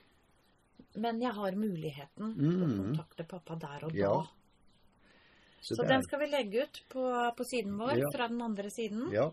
Men 1.04 1.20
jeg 1.22 1.34
har 1.36 1.52
muligheten 1.60 2.32
Mm. 2.32 2.38
til 2.40 2.64
å 2.64 2.70
kontakte 2.78 3.26
pappa 3.28 3.58
der 3.60 3.84
og 3.86 3.92
da. 3.92 3.98
Ja. 4.00 4.14
Så, 5.62 5.76
det 5.76 5.88
den 5.90 6.00
er- 6.00 6.06
skal 6.08 6.20
vi 6.20 6.30
legge 6.32 6.64
ut 6.64 6.80
på, 6.90 7.04
på 7.36 7.44
siden 7.50 7.76
vår, 7.78 7.98
Ja. 8.00 8.10
fra 8.16 8.28
den 8.32 8.42
andre 8.42 8.70
siden. 8.72 9.12
Ja, 9.12 9.32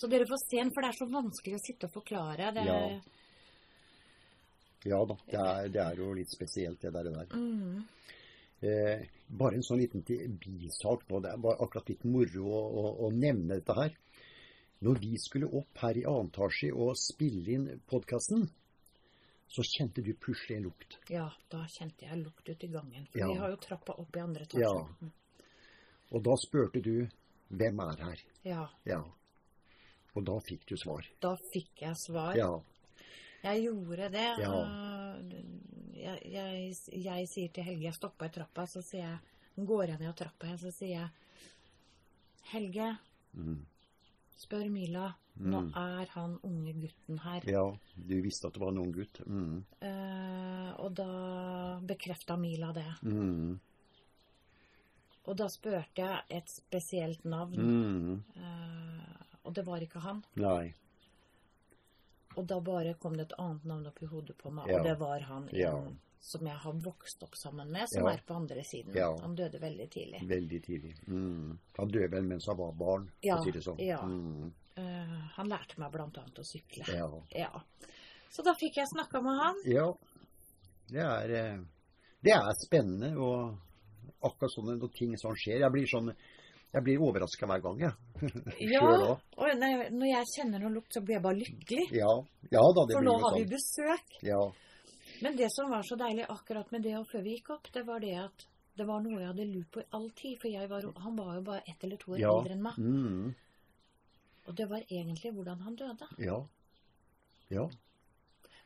Så 0.00 0.08
dere 0.08 0.24
får 0.24 0.38
se 0.48 0.56
den, 0.56 0.70
for 0.72 0.80
det 0.82 0.88
er 0.94 0.98
så 1.04 1.08
vanskelig 1.12 1.54
å 1.58 1.64
sitte 1.64 1.84
og 1.88 1.92
forklare. 1.92 2.52
Det, 2.54 2.64
Ja. 2.64 3.00
ja 4.84 5.04
da. 5.04 5.16
Det 5.26 5.40
er, 5.40 5.68
det 5.68 5.82
er 5.84 5.96
jo 5.96 6.12
litt 6.16 6.30
spesielt, 6.32 6.80
det 6.80 6.92
der. 6.92 7.04
der. 7.10 7.26
mm, 7.36 7.82
Eh, 8.62 9.06
bare 9.30 9.54
en 9.56 9.62
sånn 9.62 9.78
liten 9.80 10.02
bisak 10.04 11.06
nå. 11.08 11.22
Det 11.22 11.30
er 11.32 11.38
bare 11.38 11.56
akkurat 11.64 11.88
litt 11.88 12.02
moro 12.04 12.44
å, 12.44 12.58
å, 12.76 12.82
å 13.06 13.10
nevne 13.10 13.54
dette 13.56 13.72
her. 13.72 13.94
Når 14.80 14.98
vi 15.02 15.16
skulle 15.20 15.46
opp 15.58 15.76
her 15.82 15.98
i 16.00 16.04
annen 16.08 16.30
etasje 16.32 16.70
og 16.72 16.94
spille 16.96 17.52
inn 17.52 17.66
podkasten, 17.90 18.46
så 19.50 19.62
kjente 19.66 20.00
du 20.06 20.12
plutselig 20.14 20.56
en 20.56 20.68
lukt. 20.68 20.96
Ja, 21.10 21.26
da 21.50 21.64
kjente 21.68 22.06
jeg 22.06 22.20
lukt 22.22 22.48
ut 22.48 22.64
i 22.64 22.68
gangen. 22.70 23.06
For 23.10 23.18
Ja. 23.18 23.26
vi 23.28 23.38
har 23.42 23.50
jo 23.50 23.56
trappa 23.56 23.92
opp 23.98 24.16
i 24.16 24.20
andre 24.22 24.46
etasje. 24.46 24.62
Ja. 24.62 25.10
Og 26.12 26.22
da 26.24 26.36
spurte 26.36 26.80
du 26.82 27.08
hvem 27.50 27.80
er 27.80 27.96
her? 28.04 28.22
ja. 28.44 28.68
Ja. 28.86 29.02
Og 30.16 30.24
da 30.26 30.38
fikk 30.42 30.64
du 30.66 30.76
svar. 30.76 31.06
Da 31.20 31.36
fikk 31.52 31.82
jeg 31.82 31.94
svar. 31.96 32.34
Ja. 32.36 32.60
Jeg 33.44 33.62
gjorde 33.62 34.08
det. 34.10 34.24
Ja. 34.42 34.54
Jeg, 35.94 36.22
jeg, 36.32 36.74
jeg 37.04 37.28
sier 37.28 37.48
til 37.52 37.64
Helge 37.64 37.84
Jeg 37.84 37.94
stopper 37.94 38.26
i 38.26 38.32
trappa, 38.34 38.64
så 38.66 38.82
sier 38.82 39.04
jeg 39.04 39.66
Går 39.66 39.84
jeg 39.92 39.98
ned 40.00 40.16
trappa, 40.16 40.46
igjen, 40.46 40.58
så 40.58 40.70
sier 40.72 40.88
jeg 40.96 41.08
Helge, 42.52 42.96
Mm. 43.34 43.60
Spør 44.40 44.68
Mila. 44.72 45.10
Nå 45.40 45.60
Mm. 45.60 45.72
er 45.76 46.06
han 46.12 46.38
unge 46.44 46.72
gutten 46.74 47.18
her. 47.22 47.40
Ja, 47.48 47.62
du 47.96 48.14
visste 48.22 48.48
at 48.48 48.54
det 48.54 48.60
var 48.60 48.72
en 48.72 48.78
ung 48.82 48.92
gutt. 48.92 49.20
Mm. 49.26 49.64
Eh, 49.80 50.72
og 50.80 50.94
da 50.94 51.80
bekrefta 51.80 52.36
Mila 52.36 52.72
det. 52.72 52.84
Mm. 53.04 53.58
Og 55.28 55.36
da 55.36 55.46
spurte 55.52 55.96
jeg 56.02 56.22
et 56.30 56.48
spesielt 56.48 57.24
navn, 57.24 57.56
Mm. 57.56 58.22
eh, 58.36 59.24
og 59.44 59.54
det 59.54 59.64
var 59.66 59.80
ikke 59.80 60.00
han. 60.00 60.22
Nei. 60.36 60.74
Og 62.36 62.46
da 62.46 62.60
bare 62.60 62.94
kom 62.94 63.16
det 63.16 63.26
et 63.30 63.38
annet 63.38 63.64
navn 63.64 63.86
opp 63.86 64.02
i 64.02 64.06
hodet 64.06 64.36
på 64.38 64.50
meg, 64.52 64.68
Ja. 64.68 64.78
og 64.78 64.84
det 64.84 64.98
var 64.98 65.20
han 65.20 65.48
Ja. 65.52 65.72
Som 66.20 66.46
jeg 66.46 66.56
har 66.62 66.72
vokst 66.84 67.22
opp 67.24 67.34
sammen 67.36 67.70
med, 67.72 67.88
som 67.88 68.04
Ja. 68.04 68.12
er 68.12 68.22
på 68.26 68.34
andre 68.36 68.62
siden. 68.64 68.94
Ja. 68.94 69.16
Han 69.22 69.34
døde 69.34 69.58
veldig 69.60 69.90
tidlig. 69.90 70.20
Veldig 70.28 70.62
tidlig. 70.66 70.94
Mm. 71.08 71.58
Han 71.78 71.88
døde 71.88 72.10
vel 72.12 72.26
mens 72.28 72.46
han 72.46 72.56
var 72.58 72.72
barn, 72.72 73.06
for 73.08 73.26
Ja, 73.26 73.36
å 73.38 73.44
si 73.44 73.50
det 73.50 73.62
sånn. 73.64 73.78
ja. 73.78 74.00
Mm. 74.04 74.52
Uh, 74.78 75.28
han 75.36 75.48
lærte 75.48 75.78
meg 75.78 75.92
annet 75.94 76.38
å 76.38 76.44
sykle. 76.44 76.84
Ja. 76.94 77.08
Ja. 77.34 77.62
Så 78.30 78.42
da 78.44 78.54
fikk 78.54 78.76
jeg 78.76 78.86
snakka 78.94 79.22
med 79.22 79.40
han. 79.40 79.56
ja. 79.64 79.92
Det 80.90 80.98
er, 80.98 81.30
eh, 81.30 81.58
det 82.20 82.32
er 82.32 82.52
spennende, 82.66 83.16
og 83.16 83.54
akkurat 84.26 84.50
sånne 84.50 84.92
ting 84.92 85.16
som 85.16 85.36
skjer. 85.38 85.60
Jeg 85.60 85.70
blir 85.70 85.86
sånn 85.86 86.10
jeg 86.70 86.82
blir 86.86 87.02
overraska 87.02 87.46
hver 87.50 87.62
gang, 87.64 87.78
jeg. 87.82 87.94
Ja, 88.74 88.82
og 88.82 89.46
når 89.60 90.06
jeg 90.06 90.26
kjenner 90.36 90.62
noe 90.62 90.74
lukt, 90.76 90.92
så 90.94 91.02
blir 91.02 91.16
jeg 91.18 91.22
bare 91.24 91.38
lykkelig. 91.40 91.86
Ja. 91.98 92.10
ja 92.50 92.62
da, 92.76 92.84
det 92.86 92.94
For 92.94 93.02
blir 93.02 93.08
nå 93.08 93.14
har 93.24 93.34
vi 93.34 93.44
sånn. 93.44 93.54
besøk. 93.54 94.18
Ja. 94.22 94.42
Men 95.22 95.36
det 95.36 95.48
som 95.52 95.70
var 95.70 95.82
så 95.82 95.96
deilig 95.96 96.26
akkurat 96.28 96.70
med 96.72 96.82
det 96.82 96.96
og 96.98 97.06
før 97.10 97.22
vi 97.22 97.36
gikk 97.36 97.50
opp, 97.50 97.68
det 97.72 97.84
var 97.86 98.00
det 98.00 98.14
at 98.24 98.46
det 98.76 98.86
var 98.86 99.00
noe 99.04 99.18
jeg 99.20 99.26
hadde 99.28 99.46
lurt 99.52 99.70
på 99.74 99.80
i 99.82 99.88
all 99.92 100.10
tid. 100.16 100.38
For 100.40 100.68
var, 100.68 100.86
han 101.04 101.16
var 101.16 101.34
jo 101.34 101.42
bare 101.42 101.62
ett 101.68 101.84
eller 101.84 101.96
to 102.00 102.12
år 102.12 102.18
Ja. 102.20 102.32
eldre 102.38 102.52
enn 102.52 102.62
meg. 102.62 102.78
Mm. 102.78 103.34
Og 104.48 104.54
det 104.56 104.68
var 104.70 104.78
egentlig 104.90 105.32
hvordan 105.34 105.60
han 105.60 105.76
døde. 105.76 106.06
Ja. 106.18 106.38
Ja. 107.50 107.68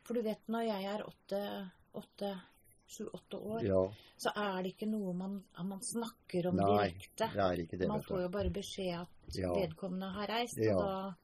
For 0.03 0.13
du 0.13 0.21
vet, 0.21 0.47
når 0.47 0.61
jeg 0.67 0.85
er 0.85 1.03
åtte, 1.03 1.71
åtte 1.93 2.41
sju-åtte 2.87 3.37
år, 3.41 3.63
Ja. 3.65 3.81
så 4.17 4.29
er 4.35 4.61
det 4.63 4.75
ikke 4.75 4.87
noe 4.89 5.13
man, 5.13 5.43
man 5.63 5.79
snakker 5.81 6.47
om 6.49 6.55
Nei, 6.55 6.65
direkte. 6.91 7.27
det 7.33 7.41
er 7.41 7.61
ikke 7.65 7.77
det. 7.79 7.87
Man 7.87 8.03
får 8.03 8.21
jo 8.21 8.29
bare 8.29 8.49
beskjed 8.49 9.01
at 9.01 9.35
Ja. 9.35 9.51
vedkommende 9.53 10.13
har 10.13 10.27
reist, 10.27 10.57
Ja. 10.57 10.75
og 10.77 10.81
da 10.85 11.15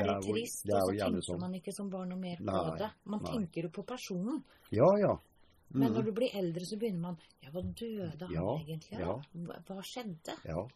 er 0.00 0.20
Det 0.20 0.26
trist. 0.32 0.62
det 0.66 0.74
er 0.74 0.82
og 0.82 0.90
så 0.94 0.98
tenker 1.04 1.22
sånn. 1.28 1.40
man 1.40 1.54
ikke 1.54 1.72
som 1.72 1.90
barn 1.90 2.08
noe 2.08 2.18
mer 2.18 2.36
på 2.36 2.44
Nei, 2.44 2.78
det. 2.78 2.90
Man 3.04 3.20
nei. 3.22 3.32
tenker 3.32 3.62
jo 3.62 3.68
på 3.70 3.82
personen. 3.86 4.42
Ja, 4.70 4.88
ja. 4.98 5.16
Men 5.70 5.88
Mm. 5.90 5.94
når 5.96 6.04
du 6.04 6.12
blir 6.12 6.30
eldre, 6.34 6.60
så 6.64 6.76
begynner 6.78 7.00
man 7.00 7.16
Ja, 7.42 7.50
hva 7.50 7.62
døde 7.62 8.20
han 8.20 8.30
Ja, 8.30 8.58
egentlig 8.64 9.00
av? 9.02 9.22
Hva, 9.34 9.54
hva 9.66 9.82
skjedde? 9.82 10.34
Ja. 10.44 10.66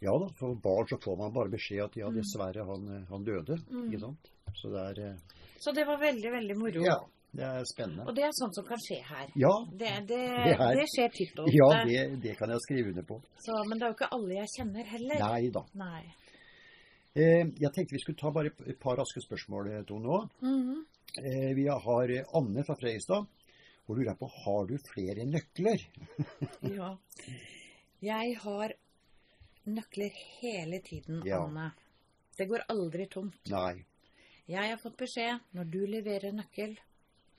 Ja 0.00 0.18
da, 0.18 0.28
for 0.38 0.54
barn 0.54 0.86
så 0.90 0.98
får 1.00 1.16
man 1.18 1.32
bare 1.32 1.48
beskjed 1.50 1.84
at 1.84 1.96
ja, 1.96 2.08
Mm. 2.10 2.14
dessverre, 2.20 2.64
han, 2.66 3.06
han 3.08 3.24
døde. 3.24 3.56
Ikke 3.88 4.00
sant? 4.00 4.30
Så 4.54 4.70
det 4.70 4.98
er 4.98 5.10
eh, 5.10 5.16
Så 5.60 5.72
det 5.74 5.86
var 5.86 5.96
veldig, 5.98 6.30
veldig 6.30 6.56
moro. 6.58 6.84
Ja, 6.84 6.98
det 7.34 7.42
er 7.42 7.64
spennende. 7.64 8.06
Og 8.06 8.14
det 8.14 8.24
er 8.24 8.30
sånt 8.36 8.54
som 8.54 8.64
kan 8.66 8.78
skje 8.78 9.02
her. 9.02 9.30
Ja, 9.34 9.54
Det, 9.70 10.06
det, 10.06 10.08
Det 10.08 10.60
er- 10.60 10.74
det 10.76 10.86
skjer 10.94 11.08
titt 11.10 11.38
og 11.38 11.46
ofte. 11.46 11.56
ja 11.56 11.84
det, 11.84 12.20
det 12.22 12.36
kan 12.38 12.50
jeg 12.50 12.58
skrive 12.60 12.88
under 12.90 13.02
på. 13.02 13.20
Så, 13.38 13.52
men 13.68 13.78
det 13.78 13.82
er 13.86 13.88
jo 13.88 13.94
ikke 13.94 14.12
alle 14.12 14.34
jeg 14.34 14.48
kjenner 14.58 14.84
heller. 14.84 15.18
Nei 15.18 15.48
da. 15.50 15.62
Nei. 15.74 16.14
Eh, 17.14 17.46
jeg 17.62 17.70
tenkte 17.70 17.94
vi 17.94 18.00
skulle 18.02 18.18
ta 18.18 18.30
bare 18.34 18.50
et 18.66 18.78
par 18.82 18.96
raske 18.98 19.20
spørsmål, 19.22 19.68
To, 19.86 19.94
Tone. 19.94 20.04
nå. 20.04 20.28
Mm 20.42 20.62
-hmm. 20.66 21.54
vi 21.54 21.66
har 21.66 22.10
eh, 22.10 22.24
Anne 22.34 22.64
fra 22.64 22.74
Fredrikstad. 22.74 23.26
Hun 23.86 23.98
lurer 23.98 24.14
på 24.14 24.26
har 24.26 24.66
du 24.66 24.78
flere 24.78 25.24
nøkler. 25.24 25.80
Ja. 26.76 26.96
Jeg 28.00 28.36
har 28.38 28.72
nøkler 29.64 30.10
hele 30.40 30.80
tiden, 30.80 31.22
Ja. 31.26 31.44
Anne. 31.44 31.72
Det 32.36 32.48
går 32.48 32.64
aldri 32.68 33.06
tomt. 33.06 33.50
Nei, 33.50 33.84
Jeg 34.48 34.70
har 34.70 34.76
fått 34.76 34.96
beskjed 34.96 35.40
når 35.52 35.64
du 35.70 35.86
leverer 35.86 36.32
nøkkel, 36.32 36.78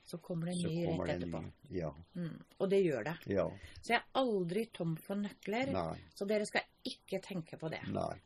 så 0.04 0.18
kommer 0.18 0.46
det 0.46 0.54
en 0.56 0.70
ny 0.70 0.86
rett 0.86 1.22
etterpå. 1.22 1.42
ny. 1.42 1.52
Ja. 1.80 1.92
Mm. 2.16 2.44
Og 2.60 2.70
det 2.70 2.84
gjør 2.84 3.04
det. 3.04 3.18
ja. 3.28 3.50
Så 3.82 3.94
jeg 3.94 3.98
er 3.98 4.06
aldri 4.14 4.66
tom 4.74 4.96
for 4.98 5.16
nøkler. 5.16 5.72
Nei. 5.74 5.98
Så 6.16 6.26
dere 6.26 6.46
skal 6.46 6.62
ikke 6.84 7.20
tenke 7.22 7.58
på 7.58 7.70
det. 7.70 7.82
Nei. 7.88 8.22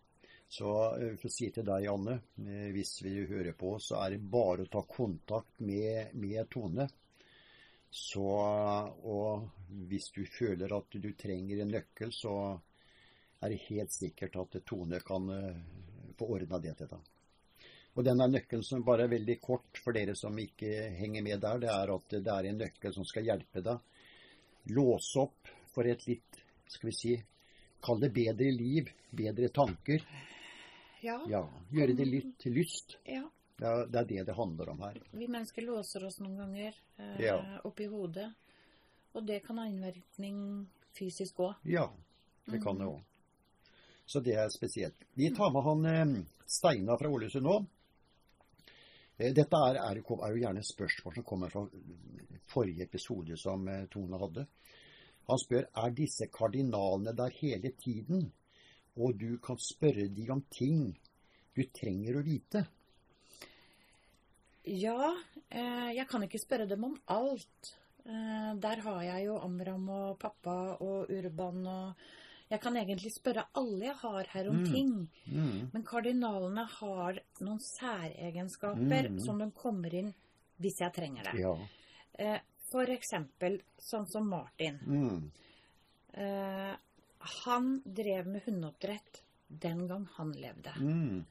Så 0.49 0.69
jeg 0.97 1.17
for 1.21 1.29
å 1.29 1.33
si 1.33 1.47
til 1.53 1.65
deg, 1.67 1.85
Anne, 1.91 2.15
eh, 2.41 2.69
hvis 2.73 2.95
vi 3.05 3.19
hører 3.29 3.53
på, 3.57 3.75
så 3.77 3.99
er 4.01 4.15
det 4.15 4.31
bare 4.33 4.65
å 4.65 4.71
ta 4.71 4.81
kontakt 4.89 5.59
med, 5.61 6.15
med 6.17 6.49
Tone. 6.49 6.87
Så, 7.89 8.25
og 8.25 9.77
hvis 9.89 10.09
du 10.15 10.23
føler 10.29 10.73
at 10.73 10.97
du 10.97 11.11
trenger 11.17 11.61
en 11.61 11.71
nøkkel, 11.73 12.13
så 12.13 12.33
er 13.39 13.53
det 13.53 13.61
helt 13.67 13.93
sikkert 13.93 14.39
at 14.41 14.57
Tone 14.65 14.99
kan 15.05 15.29
eh, 15.35 15.61
få 16.17 16.31
ordna 16.35 16.59
det 16.61 16.73
til 16.81 16.89
deg. 16.95 17.13
Og 17.97 18.05
denne 18.05 18.29
nøkkelen 18.29 18.65
som 18.65 18.83
bare 18.85 19.05
er 19.05 19.13
veldig 19.13 19.37
kort 19.43 19.79
for 19.83 19.93
dere 19.93 20.15
som 20.17 20.37
ikke 20.39 20.89
henger 20.97 21.25
med 21.25 21.41
der, 21.45 21.61
det 21.61 21.69
er 21.73 21.93
at 21.93 22.17
det 22.17 22.33
er 22.33 22.49
en 22.49 22.61
nøkkel 22.63 22.93
som 22.95 23.05
skal 23.05 23.25
hjelpe 23.27 23.61
deg. 23.65 23.85
Låse 24.73 25.21
opp 25.21 25.53
for 25.73 25.85
et 25.89 26.05
litt, 26.09 26.41
skal 26.69 26.89
vi 26.89 26.95
si, 26.95 27.15
kall 27.83 28.01
det 28.01 28.11
bedre 28.17 28.49
liv, 28.53 28.89
bedre 29.13 29.49
tanker. 29.53 30.05
Ja. 31.01 31.19
Ja, 31.29 31.43
gjøre 31.71 31.95
det 31.95 32.07
litt 32.07 32.37
til 32.39 32.53
lyst. 32.53 32.97
ja. 33.05 33.23
Det 33.59 33.67
er, 33.67 33.85
det 33.91 33.99
er 33.99 34.05
det 34.07 34.25
det 34.27 34.35
handler 34.35 34.69
om 34.69 34.79
her. 34.79 34.97
Vi 35.11 35.27
mennesker 35.27 35.61
låser 35.67 36.05
oss 36.07 36.19
noen 36.21 36.37
ganger 36.37 36.73
eh, 36.97 37.17
Ja. 37.25 37.59
oppi 37.67 37.87
hodet. 37.91 38.29
Og 39.13 39.25
det 39.27 39.41
kan 39.43 39.57
ha 39.57 39.65
innvirkning 39.67 40.67
fysisk 40.95 41.35
òg. 41.43 41.55
Ja, 41.65 41.89
det 42.47 42.61
kan 42.63 42.77
det 42.77 42.85
Mhm. 42.87 42.93
òg. 42.93 43.03
Så 44.07 44.21
det 44.23 44.35
er 44.37 44.47
spesielt. 44.49 44.95
Vi 45.15 45.29
tar 45.35 45.51
med 45.51 45.63
han 45.63 45.85
eh, 45.85 46.23
Steinar 46.47 46.97
fra 46.97 47.09
Ålesund 47.09 47.43
nå. 47.43 47.65
Eh, 49.17 49.33
Dette 49.33 49.57
er, 49.57 49.75
er, 49.75 49.95
jo- 49.95 50.21
er 50.23 50.31
jo 50.31 50.41
gjerne 50.45 50.63
spørsmål 50.63 51.15
som 51.15 51.23
kommer 51.23 51.49
fra 51.49 51.67
forrige 52.47 52.83
episode 52.83 53.35
som 53.37 53.67
eh, 53.67 53.85
Tone 53.91 54.17
hadde. 54.17 54.47
Han 55.27 55.37
spør 55.37 55.67
er 55.75 55.91
disse 55.91 56.27
kardinalene 56.31 57.13
der 57.15 57.29
hele 57.41 57.71
tiden, 57.71 58.31
og 58.99 59.17
du 59.17 59.37
kan 59.43 59.57
spørre 59.57 60.07
de 60.13 60.29
om 60.31 60.41
ting 60.51 60.97
du 61.55 61.63
trenger 61.73 62.19
å 62.19 62.23
vite. 62.25 62.65
Ja, 64.69 65.13
eh, 65.49 65.91
jeg 65.95 66.07
kan 66.11 66.23
ikke 66.25 66.41
spørre 66.43 66.67
dem 66.69 66.83
om 66.83 66.97
alt. 67.09 67.75
Eh, 68.05 68.53
der 68.61 68.81
har 68.85 69.01
jeg 69.03 69.25
jo 69.25 69.37
Amram 69.43 69.89
og 69.89 70.19
pappa 70.19 70.77
og 70.81 71.09
Urban 71.09 71.65
og 71.67 71.93
Jeg 72.49 72.61
kan 72.63 72.73
egentlig 72.73 73.11
spørre 73.13 73.43
alle 73.53 73.85
jeg 73.85 73.95
har 74.01 74.23
her 74.31 74.47
om 74.49 74.55
Mm. 74.63 74.71
ting. 74.73 75.09
Mm. 75.27 75.69
Men 75.71 75.83
kardinalene 75.83 76.63
har 76.65 77.19
noen 77.41 77.59
særegenskaper 77.59 79.09
Mm. 79.09 79.19
som 79.19 79.37
de 79.37 79.51
kommer 79.51 79.93
inn 79.93 80.13
hvis 80.59 80.79
jeg 80.79 80.91
trenger 80.93 81.23
det. 81.31 81.39
Ja. 81.41 81.53
Eh, 82.17 82.39
for 82.71 82.85
eksempel 82.87 83.61
sånn 83.77 84.07
som 84.09 84.27
Martin. 84.27 84.79
Mm. 87.29 87.41
Han 87.45 87.81
drev 87.85 88.27
med 88.27 88.41
hundeoppdrett 88.45 89.21
den 89.47 89.87
gang 89.87 90.07
han 90.17 90.31
levde. 90.31 90.73
Mm. 90.79 91.25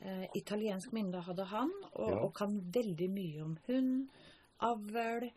Eh, 0.00 0.24
italiensk 0.34 0.92
mynde 0.92 1.20
hadde 1.22 1.44
han, 1.44 1.70
og, 1.92 2.10
Ja. 2.10 2.18
og 2.24 2.34
kan 2.34 2.60
veldig 2.72 3.08
mye 3.10 3.42
om 3.42 3.58
hund, 3.66 4.08
avl, 4.60 5.30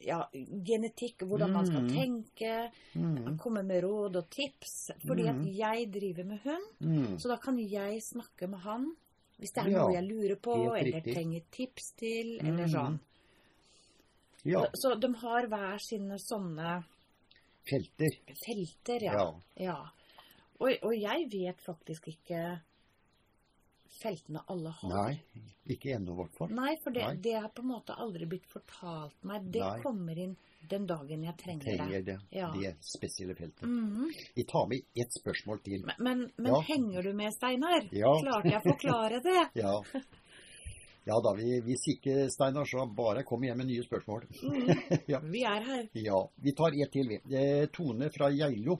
ja, 0.00 0.24
genetikk, 0.64 1.18
hvordan 1.26 1.52
man 1.52 1.66
skal 1.66 1.82
Mm. 1.82 1.88
tenke. 1.90 2.70
Mm. 2.94 3.24
Han 3.24 3.38
kommer 3.38 3.62
med 3.62 3.82
råd 3.84 4.16
og 4.16 4.30
tips. 4.30 4.90
Fordi 5.06 5.22
Mm. 5.22 5.40
at 5.40 5.56
jeg 5.56 5.92
driver 5.92 6.24
med 6.24 6.38
hund, 6.44 6.66
Mm. 6.80 7.18
så 7.18 7.28
da 7.28 7.36
kan 7.36 7.58
jeg 7.58 8.00
snakke 8.02 8.48
med 8.48 8.60
han 8.60 8.96
hvis 9.38 9.52
det 9.54 9.64
er 9.66 9.70
Ja, 9.70 9.78
noe 9.82 9.92
jeg 9.94 10.04
lurer 10.04 10.36
på, 10.36 10.74
eller 10.76 11.00
trenger 11.00 11.42
tips 11.52 11.92
til, 11.96 12.38
eller 12.40 12.66
Mm. 12.66 12.72
sånn. 12.72 12.98
Ja. 14.44 14.60
Så, 14.60 14.70
så 14.74 15.00
de 15.00 15.14
har 15.14 15.46
hver 15.46 15.78
sine 15.78 16.16
sånne 16.18 16.84
Felter. 17.68 18.18
felter, 18.44 19.02
ja. 19.04 19.12
Ja. 19.14 19.28
ja. 19.56 19.78
Og, 20.60 20.72
og 20.82 20.94
jeg 20.96 21.28
vet 21.32 21.60
faktisk 21.62 22.08
ikke 22.08 22.60
feltene 23.98 24.42
alle 24.52 24.70
har. 24.80 24.90
Nei, 24.92 25.44
ikke 25.72 25.94
ennå 25.96 26.12
i 26.14 26.18
hvert 26.20 26.36
fall. 26.38 26.52
Nei, 26.54 26.74
for 26.82 26.94
det, 26.94 27.02
Nei. 27.06 27.16
det 27.24 27.32
har 27.40 27.48
på 27.54 27.62
en 27.64 27.70
måte 27.72 27.96
aldri 27.98 28.26
blitt 28.30 28.46
fortalt 28.50 29.16
meg. 29.26 29.48
Det 29.54 29.62
Nei. 29.64 29.80
kommer 29.82 30.18
inn 30.22 30.36
den 30.68 30.86
dagen 30.90 31.22
jeg 31.24 31.36
trenger, 31.40 31.64
Trenger 31.78 32.02
det. 32.02 32.04
det, 32.04 32.36
Ja. 32.36 32.50
det 32.52 32.74
spesielle 32.84 33.34
feltet. 33.38 33.62
Mhm. 33.62 34.10
Vi 34.34 34.44
tar 34.44 34.66
med 34.68 34.82
ett 34.94 35.14
spørsmål 35.20 35.62
til. 35.64 35.84
Men, 35.86 35.96
men, 35.98 36.32
men 36.36 36.52
Ja. 36.52 36.60
henger 36.68 37.02
du 37.02 37.12
med, 37.14 37.32
Steinar? 37.34 37.88
Ja. 37.92 38.12
Klarte 38.20 38.50
jeg 38.50 38.60
å 38.60 38.66
forklare 38.72 39.20
det? 39.22 39.48
Ja. 39.62 39.82
Ja 41.08 41.16
da, 41.24 41.30
vi, 41.38 41.54
hvis 41.64 41.86
ikke, 41.94 42.26
Steinar, 42.30 42.66
så 42.68 42.84
bare 42.92 43.22
kom 43.24 43.44
igjen 43.46 43.56
med 43.56 43.70
nye 43.70 43.84
spørsmål. 43.86 44.26
ja. 45.12 45.20
Vi 45.24 45.40
er 45.48 45.64
her. 45.64 45.86
ja. 45.96 46.18
Vi 46.44 46.52
tar 46.58 46.76
ett 46.76 46.92
til, 46.92 47.08
vi. 47.14 47.20
Eh, 47.32 47.64
Tone 47.72 48.10
fra 48.12 48.28
Geilo. 48.34 48.76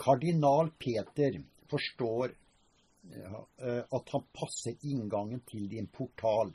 Kardinal 0.00 0.70
Peter 0.78 1.36
forstår 1.68 2.32
ja, 3.12 3.42
eh, 3.60 3.82
at 3.98 4.08
han 4.14 4.24
passer 4.32 4.76
inngangen 4.88 5.40
til 5.48 5.68
din 5.68 5.86
portal. 5.92 6.54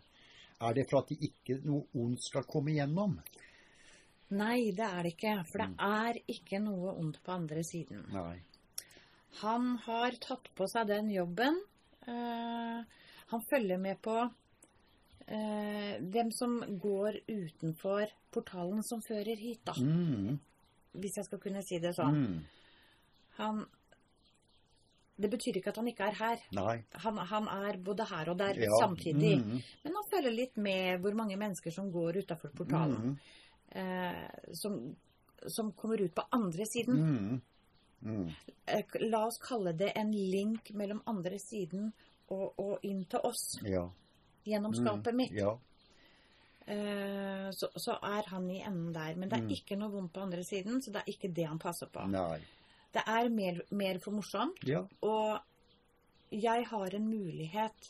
Er 0.63 0.73
det 0.77 0.87
for 0.89 1.03
at 1.03 1.11
det 1.11 1.19
ikke 1.27 1.59
noe 1.67 1.85
ondt 1.99 2.23
skal 2.23 2.45
komme 2.49 2.71
igjennom? 2.73 3.17
Nei, 4.33 4.71
det 4.73 4.85
er 4.87 5.03
det 5.05 5.13
ikke. 5.13 5.35
For 5.51 5.61
Mm. 5.67 5.75
det 5.77 5.89
er 6.01 6.19
ikke 6.33 6.59
noe 6.63 6.93
ondt 6.97 7.19
på 7.23 7.31
andre 7.35 7.63
siden. 7.67 8.05
Nei. 8.13 8.39
Han 9.43 9.75
har 9.85 10.15
tatt 10.23 10.49
på 10.55 10.65
seg 10.71 10.87
den 10.87 11.09
jobben. 11.13 11.59
Uh, 12.07 12.81
han 13.33 13.41
følger 13.49 13.77
med 13.81 14.01
på 14.01 14.15
eh, 15.33 15.99
hvem 16.13 16.29
som 16.31 16.59
går 16.79 17.17
utenfor 17.27 18.11
portalen 18.33 18.83
som 18.85 19.01
fører 19.01 19.37
hit, 19.39 19.63
da. 19.65 19.73
Mm, 19.77 20.39
Hvis 20.93 21.15
jeg 21.17 21.25
skal 21.25 21.39
kunne 21.41 21.63
si 21.65 21.79
det 21.81 21.95
sånn. 21.97 22.13
mm, 22.13 22.43
Han 23.39 23.63
Det 25.17 25.29
betyr 25.29 25.57
ikke 25.59 25.69
at 25.69 25.77
han 25.77 25.87
ikke 25.87 26.07
er 26.09 26.15
her. 26.17 26.39
Han, 27.03 27.17
han 27.17 27.47
er 27.47 27.77
både 27.77 28.05
her 28.09 28.29
og 28.31 28.37
der 28.37 28.57
Ja. 28.57 28.69
samtidig. 28.81 29.37
Mm, 29.39 29.61
Men 29.83 29.93
han 29.93 30.09
følger 30.11 30.31
litt 30.31 30.57
med 30.57 31.01
hvor 31.01 31.13
mange 31.13 31.37
mennesker 31.37 31.71
som 31.71 31.91
går 31.91 32.17
utafor 32.23 32.49
portalen. 32.55 33.13
mm, 33.13 33.17
Eh, 33.75 34.29
som, 34.53 34.95
som 35.47 35.71
kommer 35.73 36.01
ut 36.01 36.13
på 36.13 36.21
andre 36.31 36.65
siden. 36.65 36.95
mm, 36.95 37.41
mm. 38.03 38.29
Eh, 38.67 38.83
La 39.01 39.25
oss 39.27 39.37
kalle 39.39 39.73
det 39.77 39.91
en 39.95 40.11
link 40.11 40.71
mellom 40.73 41.01
andre 41.07 41.39
siden 41.39 41.91
og, 42.29 42.53
og 42.59 42.79
inn 42.83 43.05
til 43.05 43.19
oss. 43.23 43.59
Ja. 43.63 43.87
Gjennom 44.45 44.71
Mm, 44.73 44.79
skapet 44.85 45.15
mitt. 45.15 45.31
Ja. 45.31 45.57
Eh, 46.65 47.49
så, 47.51 47.67
så 47.75 47.97
er 48.03 48.23
han 48.31 48.49
i 48.51 48.61
enden 48.63 48.93
der. 48.93 49.15
Men 49.15 49.29
det 49.29 49.37
er 49.39 49.43
Mm. 49.43 49.51
ikke 49.55 49.77
noe 49.77 49.91
vondt 49.91 50.13
på 50.13 50.21
andre 50.21 50.43
siden, 50.43 50.81
så 50.81 50.91
det 50.91 51.01
er 51.03 51.11
ikke 51.13 51.33
det 51.33 51.47
han 51.47 51.59
passer 51.59 51.87
på. 51.87 52.05
Nei. 52.09 52.39
Det 52.93 53.03
er 53.07 53.29
mer, 53.29 53.61
mer 53.71 53.99
for 53.99 54.11
morsomt. 54.11 54.63
Ja. 54.67 54.83
Og 55.01 55.39
jeg 56.31 56.65
har 56.65 56.95
en 56.95 57.07
mulighet 57.09 57.89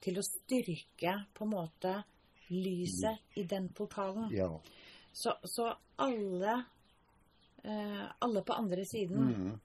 til 0.00 0.18
å 0.18 0.22
styrke 0.22 1.26
på 1.34 1.44
en 1.44 1.50
måte 1.50 2.04
lyset 2.50 3.18
i 3.36 3.42
den 3.44 3.68
portalen. 3.68 4.30
Ja. 4.30 4.50
Så, 5.12 5.32
så 5.44 5.74
alle 5.98 6.64
eh, 7.64 8.06
alle 8.20 8.42
på 8.42 8.52
andre 8.52 8.84
siden 8.84 9.28
Mm. 9.28 9.60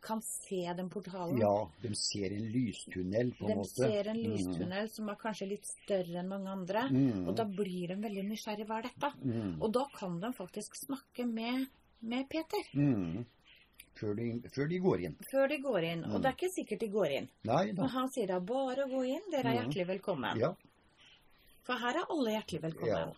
Kan 0.00 0.20
se 0.22 0.72
den 0.76 0.88
portalen. 0.90 1.38
ja. 1.38 1.68
De 1.82 1.94
ser 1.94 2.32
en 2.32 2.46
lystunnel, 2.52 3.32
på 3.38 3.44
en 3.44 3.50
de 3.50 3.56
måte. 3.56 3.68
ser 3.86 4.08
en 4.08 4.16
lystunnel 4.22 4.88
som 4.90 5.08
er 5.08 5.14
kanskje 5.16 5.48
litt 5.48 5.66
større 5.66 6.20
enn 6.22 6.28
mange 6.28 6.48
andre. 6.48 6.86
Mm. 6.90 7.26
Og 7.28 7.34
da 7.36 7.44
blir 7.44 7.88
de 7.88 7.96
veldig 7.96 8.24
nysgjerrig. 8.30 8.66
Hva 8.66 8.78
er 8.78 8.88
dette? 8.88 9.12
Mm. 9.24 9.58
Og 9.62 9.72
da 9.72 9.84
kan 9.94 10.18
de 10.20 10.32
faktisk 10.32 10.74
snakke 10.86 11.26
med, 11.26 11.66
med 12.00 12.28
Peter 12.28 12.64
Mm. 12.74 13.24
Før, 14.00 14.14
de, 14.16 14.48
før 14.54 14.68
de 14.68 14.78
går 14.80 15.00
inn. 15.04 15.16
før 15.30 15.48
de 15.48 15.56
går 15.60 15.84
inn. 15.84 16.04
Og 16.04 16.10
Mm. 16.16 16.22
det 16.22 16.28
er 16.30 16.36
ikke 16.36 16.54
sikkert 16.54 16.80
de 16.80 16.88
går 16.88 17.10
inn. 17.18 17.28
Nei 17.44 17.72
da. 17.72 17.82
Men 17.82 17.90
han 17.90 18.08
sier 18.10 18.26
da 18.26 18.38
bare 18.40 18.86
gå 18.88 19.02
inn, 19.06 19.30
dere 19.30 19.44
er 19.44 19.52
Mm. 19.52 19.58
hjertelig 19.72 19.86
velkommen. 19.86 20.38
Ja. 20.40 20.54
For 21.62 21.74
her 21.74 21.90
er 21.98 22.06
alle 22.08 22.30
hjertelig 22.30 22.60
velkommen. 22.62 22.86
Ja. 22.88 23.12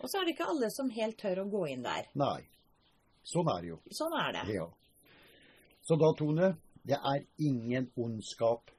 Og 0.00 0.08
så 0.08 0.20
er 0.20 0.24
det 0.26 0.36
ikke 0.36 0.46
alle 0.48 0.70
som 0.70 0.90
helt 0.90 1.16
tør 1.18 1.38
å 1.44 1.50
gå 1.50 1.68
inn 1.72 1.82
der. 1.82 2.06
Nei. 2.14 2.42
Sånn 3.24 3.48
er 3.56 3.60
det 3.62 3.68
jo. 3.68 3.80
Sånn 3.90 4.12
er 4.20 4.32
det. 4.32 4.54
Ja. 4.54 4.68
Så 5.88 5.96
da, 5.96 6.10
Tone, 6.12 6.50
det 6.84 6.98
er 7.00 7.22
ingen 7.40 7.86
ondskap 7.96 8.70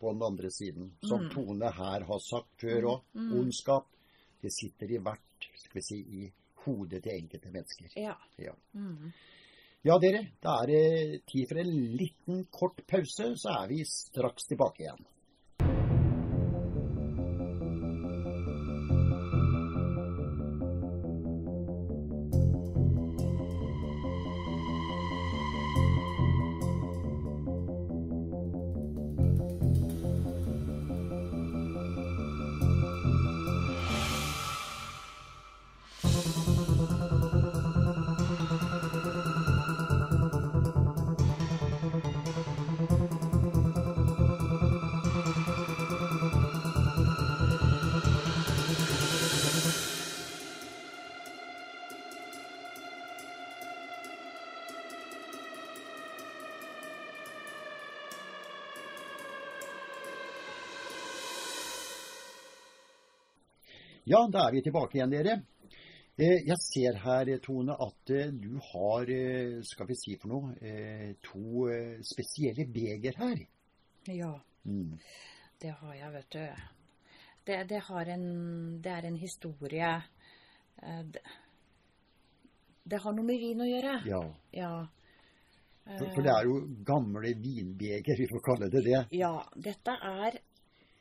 på 0.00 0.10
den 0.12 0.22
andre 0.22 0.50
siden. 0.52 0.90
Som 1.00 1.22
Mm. 1.24 1.30
Tone 1.32 1.70
her 1.72 2.04
har 2.04 2.18
sagt 2.20 2.60
før 2.60 2.88
òg. 2.90 3.04
Mm. 3.14 3.30
Ondskap, 3.40 3.86
det 4.42 4.52
sitter 4.52 4.90
i 4.92 4.98
hvert 4.98 5.46
skal 5.56 5.78
vi 5.78 5.82
si, 5.86 5.96
i 5.96 6.32
hodet 6.64 7.02
til 7.02 7.14
enkelte 7.14 7.50
mennesker. 7.50 7.88
Ja. 7.96 8.16
Ja. 8.36 8.52
Mm. 8.74 9.12
ja, 9.82 9.98
dere. 9.98 10.26
Da 10.42 10.58
er 10.62 10.66
det 10.66 11.24
tid 11.26 11.48
for 11.48 11.62
en 11.62 11.72
liten 11.96 12.44
kort 12.50 12.84
pause, 12.86 13.32
så 13.36 13.56
er 13.62 13.68
vi 13.72 13.80
straks 13.88 14.44
tilbake 14.52 14.84
igjen. 14.84 15.06
Ja, 64.04 64.26
da 64.32 64.46
er 64.48 64.52
vi 64.56 64.62
tilbake 64.62 64.98
igjen, 64.98 65.10
dere. 65.12 65.34
Eh, 66.18 66.42
Jeg 66.46 66.56
ser 66.60 66.98
her, 67.04 67.30
Tone, 67.44 67.72
at 67.80 68.10
eh, 68.10 68.30
du 68.32 68.58
har, 68.72 69.08
eh, 69.10 69.60
skal 69.64 69.86
vi 69.88 69.94
si 69.96 70.16
for 70.20 70.28
noe, 70.28 70.54
eh, 70.60 71.14
to 71.24 71.68
eh, 71.72 72.00
spesielle 72.02 72.66
beger 72.72 73.16
her. 73.18 73.46
ja. 74.08 74.32
Mm. 74.64 74.98
Det 75.58 75.70
har 75.74 75.94
jeg, 75.94 76.12
vet 76.12 76.30
du. 76.30 76.62
Det, 77.46 77.56
det, 77.68 77.80
har 77.88 78.06
en, 78.14 78.26
det 78.82 78.90
er 78.92 79.06
en 79.08 79.16
historie 79.18 79.88
eh, 80.82 81.02
det, 81.02 81.22
det 82.86 83.00
har 83.02 83.12
noe 83.14 83.26
med 83.26 83.38
vin 83.42 83.60
å 83.62 83.66
gjøre. 83.66 83.96
Ja, 84.06 84.20
Ja. 84.52 84.86
for, 85.98 86.06
for 86.14 86.22
det 86.22 86.30
er 86.34 86.44
jo 86.46 86.60
gamle 86.86 87.34
vinbeger, 87.42 88.18
vi 88.18 88.28
får 88.30 88.42
kalle 88.46 88.68
det 88.70 88.84
det. 88.86 89.00
Ja, 89.18 89.32
dette 89.56 89.96
er 89.98 90.38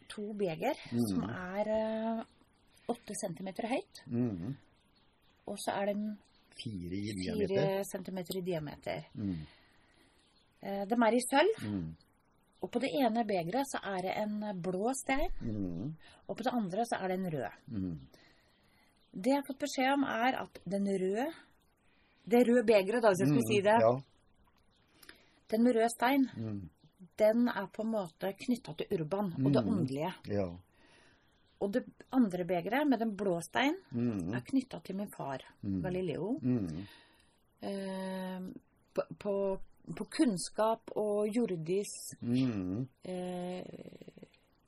to 0.09 0.33
beger 0.33 0.77
Mm. 0.91 1.05
som 1.07 1.23
er 1.29 1.69
eh, 2.97 3.15
cm 3.15 3.47
høyt. 3.69 4.01
Mm. 4.07 4.55
Og 5.47 5.57
så 5.57 5.71
er 5.81 5.85
den 5.93 6.17
4, 6.63 6.95
i 6.95 7.13
fire 7.13 7.47
diameter. 7.47 7.83
centimeter 7.83 8.37
i 8.37 8.41
diameter. 8.41 9.03
Mm. 9.15 9.35
Eh, 10.63 10.85
de 10.85 10.95
er 10.95 11.13
i 11.13 11.21
sølv, 11.29 11.71
Mm. 11.71 11.95
og 12.61 12.71
på 12.71 12.79
det 12.79 12.89
ene 12.93 13.23
begeret 13.25 13.65
så 13.71 13.79
er 13.83 14.01
det 14.01 14.13
en 14.17 14.61
blå 14.61 14.91
stein, 14.93 15.29
Mm. 15.41 15.95
og 16.27 16.37
på 16.37 16.43
det 16.43 16.53
andre 16.53 16.85
så 16.85 16.95
er 17.01 17.07
det 17.07 17.19
en 17.19 17.31
rød. 17.33 17.51
Mm. 17.67 17.99
Det 19.13 19.25
jeg 19.27 19.35
har 19.35 19.47
fått 19.47 19.59
beskjed 19.59 19.93
om 19.93 20.03
er 20.03 20.41
at 20.41 20.59
den 20.69 20.85
røde, 20.87 21.33
det 22.29 22.47
røde 22.47 22.63
begeret 22.65 23.01
da, 23.01 23.09
hvis 23.09 23.19
jeg 23.19 23.27
skal 23.27 23.47
si 23.49 23.61
det. 23.61 23.79
Ja. 23.81 24.01
den 25.51 25.63
med 25.63 25.75
rød 25.75 25.89
stein, 25.89 26.29
Mm. 26.37 26.69
den 27.19 27.47
er 27.49 27.65
på 27.73 27.81
en 27.83 27.91
måte 27.91 28.33
knytta 28.39 28.73
til 28.77 28.87
urban 29.01 29.33
og 29.45 29.51
det 29.53 29.65
åndelige. 29.67 30.13
ja. 30.29 30.45
Og 31.61 31.71
det 31.75 31.83
andre 32.11 32.43
begeret 32.45 32.87
med 32.89 32.99
den 32.99 33.15
blå 33.17 33.39
stein 33.45 33.75
Mm. 33.91 34.33
er 34.33 34.41
knytta 34.41 34.79
til 34.83 34.95
min 34.95 35.09
far, 35.15 35.39
Mm. 35.61 35.81
Galileo. 35.83 36.39
Mm. 36.41 36.87
Eh, 37.61 38.39
på, 38.93 39.01
på, 39.19 39.33
på 39.95 40.05
kunnskap 40.09 40.91
og 40.95 41.27
jordisk 41.29 42.21
Mm. 42.21 42.87
eh, 43.05 43.63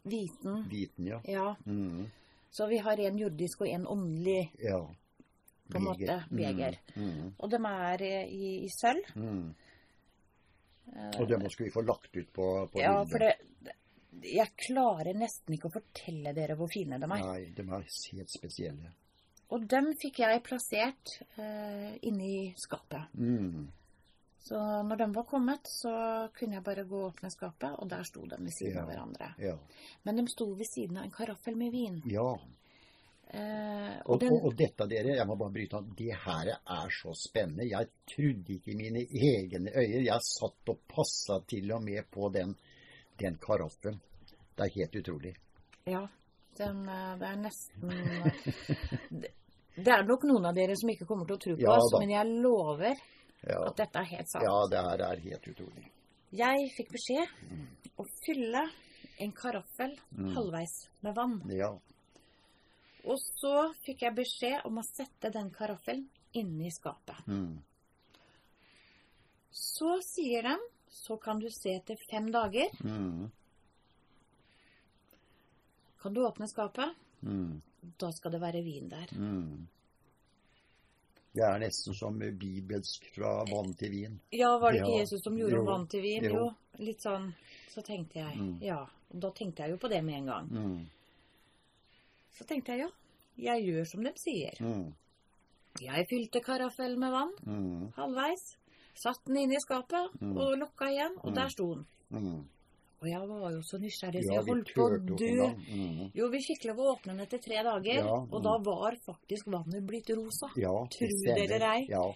viten. 0.05 0.67
Viten, 0.69 1.05
ja. 1.07 1.19
Ja. 1.25 1.55
Mm. 1.65 2.05
Så 2.51 2.67
vi 2.69 2.77
har 2.77 2.99
en 2.99 3.17
jordisk 3.17 3.61
og 3.61 3.67
en 3.67 3.87
åndelig, 3.87 4.51
Ja. 4.61 4.79
på 5.71 5.77
en 5.77 5.83
måte, 5.83 6.23
beger. 6.29 6.77
Mm. 6.95 7.33
Og 7.39 7.49
de 7.49 7.55
er 7.65 8.01
eh, 8.03 8.27
i, 8.29 8.65
i 8.65 8.69
sølv. 8.69 9.03
Eh, 10.95 11.19
Og 11.21 11.27
det 11.29 11.39
må 11.39 11.49
vi 11.57 11.69
få 11.71 11.81
lagt 11.81 12.15
ut 12.15 12.33
på, 12.33 12.67
på 12.71 12.79
ja, 12.79 13.03
bildet. 13.03 13.11
for 13.11 13.17
det 13.19 13.33
Jeg 14.21 14.51
klarer 14.67 15.13
nesten 15.17 15.55
ikke 15.55 15.67
å 15.71 15.73
fortelle 15.73 16.33
dere 16.37 16.55
hvor 16.59 16.69
fine 16.71 16.99
de 17.01 17.07
er. 17.07 17.23
Nei, 17.25 17.45
de 17.55 17.61
er 17.65 17.87
helt 18.17 18.29
spesielle. 18.31 18.91
Og 19.53 19.65
dem 19.69 19.91
fikk 20.01 20.19
jeg 20.23 20.41
plassert 20.45 21.17
uh, 21.37 21.91
inni 22.01 22.53
skapet. 22.57 23.11
Mm. 23.19 23.67
Så 24.43 24.59
når 24.87 24.97
de 25.03 25.07
var 25.15 25.23
kommet, 25.29 25.67
så 25.69 25.91
kunne 26.35 26.57
jeg 26.57 26.63
bare 26.65 26.83
gå 26.89 26.97
og 26.99 27.13
åpne 27.13 27.29
skapet, 27.31 27.77
og 27.79 27.87
der 27.91 28.03
sto 28.03 28.25
de 28.27 28.39
ved 28.41 28.51
siden 28.51 28.75
Ja. 28.75 28.81
av 28.81 28.89
hverandre. 28.91 29.29
Ja. 29.39 29.53
Men 30.03 30.17
de 30.19 30.25
sto 30.31 30.49
ved 30.57 30.67
siden 30.67 30.97
av 30.97 31.05
en 31.05 31.11
karaffel 31.15 31.55
med 31.55 31.71
vin. 31.71 32.01
ja. 32.11 32.33
Eh, 33.33 33.95
og 34.05 34.09
Og, 34.13 34.19
den, 34.19 34.33
og, 34.35 34.43
og 34.45 34.55
dette, 34.59 34.85
dere, 34.91 35.15
jeg 35.17 35.25
må 35.25 35.35
bare 35.39 35.53
bryte 35.55 35.77
av, 35.79 35.87
det 35.97 36.11
her 36.25 36.51
er 36.53 36.91
så 36.93 37.13
spennende. 37.17 37.65
Jeg 37.65 37.87
trodde 38.11 38.53
ikke 38.59 38.75
mine 38.77 39.01
egne 39.09 39.71
øyne. 39.73 40.03
Jeg 40.05 40.19
satt 40.27 40.69
og 40.69 40.83
passa 40.91 41.39
til 41.49 41.71
og 41.73 41.81
med 41.81 42.03
på 42.13 42.29
den, 42.35 42.53
den 43.19 43.37
karaffen. 43.37 43.99
Det 44.55 44.65
er 44.67 44.73
helt 44.75 44.95
utrolig. 44.95 45.35
Ja. 45.85 46.07
Den, 46.57 46.83
eh, 46.89 47.15
det 47.17 47.27
er 47.27 47.37
nesten 47.41 47.91
eh, 47.91 48.33
det, 49.75 49.87
er 49.89 50.03
nok 50.05 50.23
noen 50.29 50.45
av 50.45 50.53
dere 50.53 50.75
som 50.77 50.89
ikke 50.93 51.07
kommer 51.09 51.25
til 51.25 51.35
å 51.35 51.41
tro 51.41 51.55
på 51.57 51.63
Ja 51.65 51.77
oss, 51.79 51.95
men 51.99 52.11
jeg 52.13 52.35
lover 52.43 52.93
Ja, 53.43 53.57
at 53.67 53.75
dette 53.81 53.99
er 54.03 54.09
helt 54.11 54.29
sant. 54.29 54.45
ja 54.45 54.59
det 54.69 54.83
her 54.85 55.01
er 55.07 55.23
helt 55.23 55.47
utrolig. 55.49 55.87
Jeg 56.33 56.69
fikk 56.77 56.91
beskjed 56.93 57.33
å 57.97 58.05
fylle 58.25 58.61
en 59.21 59.31
karaffel 59.37 59.97
Mm. 60.13 60.29
halvveis 60.35 60.75
med 61.01 61.15
vann. 61.15 61.35
Ja. 61.49 61.71
Og 63.05 63.17
så 63.19 63.73
fikk 63.85 64.01
jeg 64.05 64.15
beskjed 64.15 64.61
om 64.65 64.77
å 64.77 64.83
sette 64.85 65.29
den 65.33 65.49
karaffelen 65.51 66.05
inni 66.33 66.69
skapet. 66.71 67.17
Mm. 67.27 67.57
Så 69.53 69.97
sier 70.05 70.43
de, 70.47 70.55
så 70.93 71.17
kan 71.19 71.39
du 71.41 71.47
se 71.49 71.73
etter 71.79 71.97
fem 72.11 72.27
dager, 72.31 72.69
Mm. 72.83 73.31
kan 76.01 76.13
du 76.13 76.21
åpne 76.27 76.47
skapet, 76.47 76.93
Mm. 77.23 77.61
da 77.97 78.11
skal 78.11 78.31
det 78.31 78.41
være 78.41 78.61
vin 78.63 78.89
der. 78.89 79.07
Mm. 79.15 79.67
Det 81.33 81.41
er 81.43 81.59
nesten 81.59 81.93
som 81.95 82.19
bibelsk 82.19 83.05
fra 83.15 83.43
vann 83.49 83.73
til 83.73 83.89
vin. 83.91 84.19
Ja, 84.31 84.57
var 84.59 84.71
det 84.71 84.81
ikke. 84.81 84.99
Jesus 84.99 85.23
som 85.23 85.35
gjorde 85.37 85.55
Jo. 85.55 85.63
vann 85.65 85.87
til 85.87 86.01
vin? 86.01 86.23
Jo. 86.23 86.33
Jo. 86.35 86.53
Litt 86.79 86.99
sånn. 87.01 87.33
Så 87.69 87.81
tenkte 87.81 88.13
jeg, 88.19 88.35
Mm. 88.37 88.59
ja. 88.61 88.85
Da 89.19 89.29
tenkte 89.31 89.63
jeg 89.63 89.71
jo 89.71 89.77
på 89.77 89.89
det 89.89 90.03
med 90.03 90.15
en 90.15 90.25
gang. 90.25 90.47
Mm. 90.49 90.85
Så 92.37 92.45
tenkte 92.45 92.67
jeg, 92.75 92.79
ja, 92.79 92.89
jeg 93.37 93.63
gjør 93.65 93.85
som 93.87 94.03
de 94.03 94.11
sier. 94.15 94.53
Mm. 94.59 94.93
Jeg 95.81 96.07
fylte 96.09 96.41
karaffel 96.43 96.97
med 96.97 97.11
vann, 97.11 97.91
halvveis. 97.95 98.57
Satt 98.93 99.23
den 99.25 99.37
inne 99.37 99.55
i 99.55 99.59
skapet 99.63 100.21
Mm. 100.21 100.37
og 100.37 100.57
lukka 100.59 100.85
igjen, 100.91 101.15
og 101.23 101.31
Mm. 101.31 101.35
der 101.35 101.49
sto 101.49 101.73
den. 101.75 101.85
Mm. 102.11 102.47
Og 103.01 103.07
jeg 103.09 103.19
var 103.27 103.51
jo 103.51 103.59
så 103.61 103.77
nysgjerrig, 103.81 104.21
så 104.23 104.31
Ja, 104.33 104.39
jeg 104.39 104.45
holdt 104.47 104.73
på 104.75 104.83
å 104.85 105.17
dø. 105.17 105.55
Mm. 105.73 106.11
Jo, 106.15 106.29
vi 106.29 106.37
fikk 106.39 106.69
å 106.71 106.95
åpne 106.95 107.07
den 107.17 107.19
etter 107.19 107.39
tre 107.39 107.63
dager, 107.63 107.95
Ja, 108.05 108.13
og 108.13 108.29
mm. 108.39 108.43
da 108.43 108.57
var 108.59 108.95
faktisk 109.05 109.45
vannet 109.47 109.85
blitt 109.85 110.09
rosa. 110.15 110.47
Ja, 110.55 110.69
Tror 110.87 111.47
dere 111.47 111.73
ei? 111.75 111.85
Ja. 111.89 112.13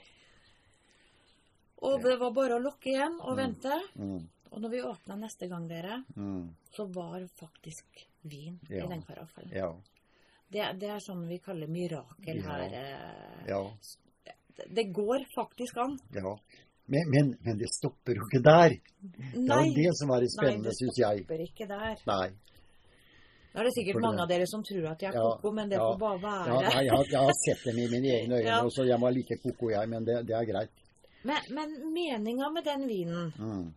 Og 1.82 2.02
det 2.02 2.16
var 2.20 2.32
bare 2.34 2.56
å 2.58 2.62
lukke 2.64 2.90
igjen 2.90 3.20
og 3.22 3.36
Mm. 3.36 3.38
vente. 3.38 3.82
Mm. 3.98 4.28
Og 4.52 4.62
når 4.62 4.70
vi 4.72 4.82
åpna 4.82 5.16
neste 5.20 5.48
gang, 5.50 5.68
dere, 5.68 6.04
Mm. 6.16 6.56
så 6.74 6.86
var 6.94 7.28
faktisk 7.40 7.86
vin 8.24 8.60
i 8.70 8.80
den 8.88 9.02
karaffelen. 9.04 9.52
Ja. 9.52 9.74
Det, 10.50 10.80
det 10.80 10.90
er 10.90 11.00
sånn 11.00 11.28
vi 11.28 11.38
kaller 11.40 11.68
mirakel 11.68 12.42
her. 12.42 12.74
eh. 12.74 13.46
Ja. 13.48 13.72
Det, 14.56 14.74
det 14.74 14.94
går 14.94 15.26
faktisk 15.36 15.78
an. 15.78 16.00
ja. 16.14 16.38
Men, 16.88 17.10
men, 17.12 17.32
men 17.44 17.58
det 17.60 17.68
stopper 17.74 18.16
jo 18.16 18.26
ikke 18.30 18.40
der. 18.46 18.76
Det 19.02 19.24
er 19.36 19.42
Nei, 19.44 19.64
det 19.76 19.90
som 20.00 20.12
er 20.16 20.22
det 20.24 20.30
nei, 20.30 20.36
spennende, 20.38 20.70
det 20.70 20.76
syns 20.78 21.00
jeg. 21.02 21.24
stopper 21.26 21.42
ikke 21.44 21.68
der. 21.68 21.98
Nei. 22.08 22.28
Nå 23.52 23.62
er 23.64 23.68
det 23.68 23.74
sikkert 23.76 24.00
mange 24.04 24.22
av 24.24 24.30
dere 24.30 24.46
som 24.48 24.62
tror 24.64 24.86
at 24.92 25.02
jeg 25.02 25.10
er 25.12 25.18
Ja, 25.18 25.26
koko, 25.34 25.52
men 25.58 25.70
det 25.72 25.80
ja, 25.80 25.86
får 25.90 25.98
bare 26.00 26.36
Ja, 26.48 26.58
nei, 26.62 26.84
jeg, 26.86 26.94
har, 26.94 27.08
jeg 27.12 27.24
har 27.28 27.38
sett 27.42 27.64
dem 27.66 27.80
i 27.82 27.88
mine 27.92 28.12
egne 28.20 28.38
øyne, 28.40 28.46
Ja. 28.48 28.60
og 28.64 28.72
så 28.76 28.86
jeg 28.88 29.00
var 29.02 29.12
like 29.16 29.38
koko, 29.44 29.72
jeg, 29.74 29.90
men 29.90 30.06
det, 30.06 30.20
det 30.30 30.36
er 30.38 30.46
greit. 30.52 30.84
Men, 31.28 31.48
men 31.58 31.74
meninga 31.96 32.50
med 32.54 32.64
den 32.70 32.88
vinen 32.88 33.34
Mm. 33.38 33.68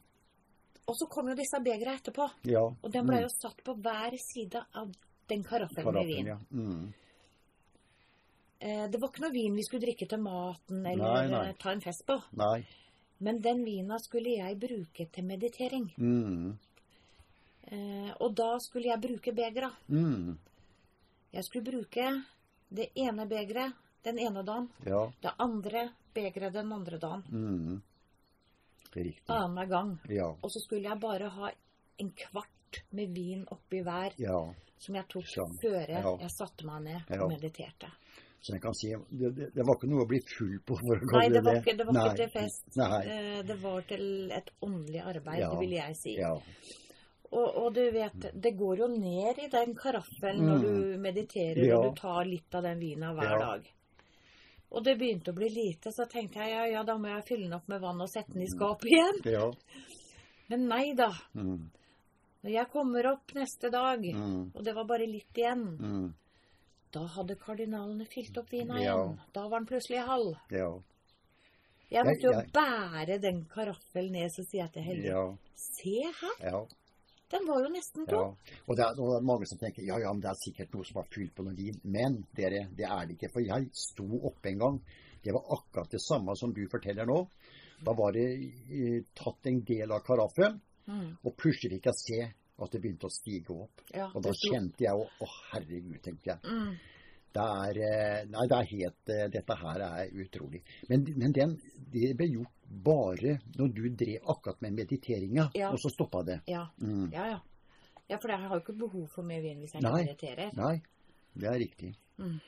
Og 0.90 0.96
så 0.98 1.06
kom 1.06 1.28
jo 1.30 1.36
disse 1.38 1.58
begra 1.62 1.92
etterpå. 1.94 2.24
Ja. 2.50 2.64
Og 2.82 2.90
den 2.92 3.06
ble 3.06 3.20
mm. 3.20 3.22
jo 3.22 3.28
satt 3.30 3.60
på 3.62 3.74
hver 3.78 4.16
side 4.18 4.58
av 4.74 4.88
den 5.30 5.44
karaffelen 5.46 5.94
med 5.94 6.06
vin. 6.08 6.26
ja. 6.32 6.38
Mm. 6.50 6.88
Eh, 8.60 8.86
Det 8.90 8.98
var 9.00 9.08
ikke 9.12 9.22
noe 9.24 9.32
vin 9.34 9.54
vi 9.56 9.62
skulle 9.66 9.84
drikke 9.86 10.08
til 10.10 10.20
maten 10.24 10.80
eller 10.86 11.14
Nei, 11.14 11.26
nei. 11.30 11.52
ta 11.62 11.70
en 11.72 11.80
fest 11.84 12.02
på. 12.08 12.16
Nei. 12.36 12.58
Men 13.20 13.40
den 13.44 13.64
vina 13.64 13.98
skulle 14.00 14.30
jeg 14.38 14.59
bruke 14.59 15.06
til 15.12 15.24
meditering. 15.28 15.90
Mm. 15.98 16.59
Eh, 17.70 18.11
Og 18.20 18.35
da 18.35 18.59
skulle 18.59 18.88
jeg 18.88 19.00
bruke 19.00 19.33
begra. 19.37 19.70
Mm. 19.88 20.38
Jeg 21.33 21.44
skulle 21.44 21.64
bruke 21.70 22.06
det 22.70 22.88
ene 22.96 23.26
begeret 23.28 23.72
den 24.04 24.18
ene 24.18 24.42
dagen, 24.42 24.68
Ja. 24.87 25.11
det 25.22 25.33
andre 25.38 25.90
begeret 26.14 26.52
den 26.52 26.72
andre 26.72 26.98
dagen. 26.98 27.22
Mm. 27.28 27.83
Annenhver 29.28 29.66
gang. 29.68 29.98
Ja. 30.09 30.26
Og 30.42 30.50
så 30.50 30.61
skulle 30.64 30.88
jeg 30.88 30.98
bare 31.00 31.28
ha 31.28 31.50
en 31.98 32.11
kvart 32.11 32.80
med 32.92 33.12
vin 33.14 33.44
oppi 33.50 33.83
hver, 33.83 34.14
Ja. 34.18 34.54
som 34.78 34.94
jeg 34.94 35.04
tok 35.09 35.24
før 35.62 35.87
jeg 36.20 36.30
satte 36.30 36.64
meg 36.66 36.83
ned 36.83 37.20
og 37.20 37.28
mediterte. 37.30 37.90
Så 38.40 38.55
jeg 38.55 38.62
kan 38.62 38.72
si 38.74 38.88
det, 39.11 39.31
det, 39.37 39.46
det 39.55 39.64
var 39.68 39.76
ikke 39.76 39.88
noe 39.90 40.05
å 40.07 40.09
bli 40.09 40.20
full 40.24 40.55
på, 40.64 40.76
for 40.81 40.96
å 40.96 41.09
Nei, 41.12 41.29
det 41.29 41.42
var 41.44 41.59
ikke, 41.61 41.74
det 41.76 41.87
var 41.87 41.98
ikke 42.07 42.16
til 42.22 42.31
fest. 42.33 42.62
Nei. 42.76 43.00
Eh, 43.05 43.42
Det 43.42 43.57
var 43.61 43.81
til 43.83 44.31
et 44.33 44.50
åndelig 44.64 45.03
arbeid, 45.05 45.38
Ja. 45.42 45.50
vil 45.61 45.70
jeg 45.76 45.96
si. 45.96 46.14
Ja. 46.16 46.31
Og, 47.33 47.57
og 47.62 47.74
du 47.74 47.83
vet, 47.94 48.24
det 48.35 48.55
går 48.59 48.79
jo 48.79 48.87
ned 48.88 49.38
i 49.44 49.48
den 49.53 49.74
karaffelen 49.74 50.40
når 50.48 50.57
Mm. 50.57 50.62
du 50.64 50.98
mediterer 50.98 51.66
Ja. 51.66 51.76
og 51.79 51.85
du 51.94 52.00
tar 52.00 52.24
litt 52.24 52.55
av 52.55 52.62
den 52.62 52.79
vina 52.81 53.12
hver 53.14 53.31
Ja. 53.31 53.38
dag. 53.38 53.68
Og 54.72 54.85
det 54.85 54.98
begynte 54.98 55.33
å 55.33 55.35
bli 55.37 55.48
lite, 55.50 55.90
så 55.92 56.07
tenkte 56.09 56.40
jeg 56.40 56.50
ja, 56.50 56.64
ja, 56.79 56.83
da 56.83 56.96
må 56.96 57.09
jeg 57.09 57.24
fylle 57.26 57.44
den 57.44 57.53
opp 57.55 57.68
med 57.68 57.81
vann 57.83 58.00
og 58.00 58.09
sette 58.09 58.33
den 58.33 58.42
i 58.42 58.46
skapet 58.46 58.87
igjen. 58.90 59.20
Ja. 59.24 59.50
Men 60.48 60.66
nei 60.68 60.94
da. 60.94 61.11
Mm. 61.35 61.70
Når 62.42 62.50
jeg 62.53 62.70
kommer 62.72 63.07
opp 63.12 63.35
neste 63.35 63.70
dag, 63.70 64.00
Mm. 64.00 64.50
og 64.55 64.64
det 64.64 64.74
var 64.74 64.85
bare 64.87 65.07
litt 65.07 65.35
igjen, 65.37 65.76
Mm. 65.79 66.14
Da 66.92 67.05
hadde 67.07 67.37
kardinalene 67.38 68.07
fylt 68.11 68.37
opp 68.38 68.50
vina 68.53 68.81
Ja. 68.83 68.94
igjen. 68.96 69.18
Da 69.33 69.48
var 69.48 69.61
den 69.61 69.66
plutselig 69.66 70.05
halv. 70.07 70.35
Ja. 70.50 70.70
Jeg 71.90 72.05
måtte 72.07 72.26
jo 72.29 72.33
bære 72.55 73.18
den 73.22 73.44
karaffelen 73.50 74.12
ned, 74.14 74.31
så 74.31 74.44
sier 74.46 74.62
jeg 74.64 74.72
til 74.72 74.83
Helge 74.83 75.09
Ja. 75.11 75.24
Se 75.55 75.94
her, 76.20 76.37
Ja. 76.53 76.61
den 77.31 77.46
var 77.48 77.62
jo 77.64 77.68
nesten 77.68 78.07
ja. 78.09 78.20
Og 78.68 78.76
det 78.76 78.85
er, 78.85 78.94
og 79.00 79.11
det 79.11 79.16
er 79.18 79.26
mange 79.26 79.46
som 79.46 79.59
tenker 79.59 79.83
ja, 79.87 79.98
ja, 79.98 80.12
men 80.12 80.20
det 80.22 80.31
er 80.31 80.38
sikkert 80.44 80.72
noe 80.74 80.85
som 80.85 81.03
har 81.03 81.09
fylt 81.11 81.35
på 81.35 81.42
noe 81.44 81.55
vin. 81.57 81.81
Men 81.85 82.24
dere, 82.37 82.68
det 82.76 82.87
er 82.87 83.07
det 83.07 83.16
ikke. 83.18 83.33
For 83.33 83.40
jeg 83.40 83.70
sto 83.72 84.07
oppe 84.26 84.48
en 84.50 84.59
gang. 84.59 84.81
Det 85.22 85.33
var 85.33 85.42
akkurat 85.50 85.90
det 85.90 86.00
samme 86.00 86.35
som 86.37 86.53
du 86.53 86.66
forteller 86.68 87.07
nå. 87.07 87.29
Da 87.85 87.92
var 87.92 88.12
det 88.12 88.26
eh, 88.70 89.03
tatt 89.14 89.46
en 89.46 89.61
del 89.64 89.90
av 89.92 90.03
karaffelen, 90.05 90.61
Mm. 90.87 91.16
og 91.24 91.37
plutselig 91.37 91.70
fikk 91.79 91.85
jeg 91.85 91.94
se 91.94 92.35
at 92.64 92.72
det 92.74 92.80
begynte 92.82 93.08
å 93.08 93.12
stige 93.14 93.54
opp. 93.56 93.82
Ja, 93.94 94.10
Og 94.14 94.22
da 94.24 94.32
kjente 94.36 94.84
jeg 94.84 94.92
jo 94.96 95.06
Å, 95.24 95.28
herregud, 95.52 96.00
tenkte 96.04 96.30
jeg. 96.34 96.38
Mm. 96.44 96.72
Det 97.30 97.42
er, 97.46 97.78
eh, 97.86 98.24
nei, 98.26 98.46
det 98.50 98.56
er 98.56 98.68
helt, 98.72 99.10
eh, 99.14 99.26
dette 99.30 99.56
her 99.60 99.84
er 99.86 100.08
utrolig. 100.24 100.62
Men, 100.88 101.04
men 101.16 101.32
den, 101.32 101.52
det 101.92 102.16
ble 102.18 102.26
gjort 102.26 102.56
bare 102.70 103.36
når 103.58 103.74
du 103.76 103.84
drev 103.94 104.26
akkurat 104.34 104.60
med 104.62 104.74
mediteringa, 104.80 105.50
Ja. 105.54 105.70
og 105.70 105.78
så 105.78 105.90
stoppa 105.94 106.24
det. 106.26 106.40
Ja. 106.50 106.64
Mm. 106.82 107.10
ja, 107.12 107.26
ja. 107.36 107.40
Ja, 108.10 108.18
for 108.18 108.32
jeg 108.32 108.40
har 108.42 108.56
jo 108.56 108.62
ikke 108.64 108.78
behov 108.78 109.06
for 109.12 109.22
mer 109.22 109.40
vin 109.44 109.60
hvis 109.62 109.76
jeg 109.76 109.82
ikke 109.84 110.00
mediterer. 110.02 110.56
Nei, 110.58 110.80
det 111.38 111.46
er 111.46 111.58
riktig. 111.62 111.92
Mm. 112.18 112.40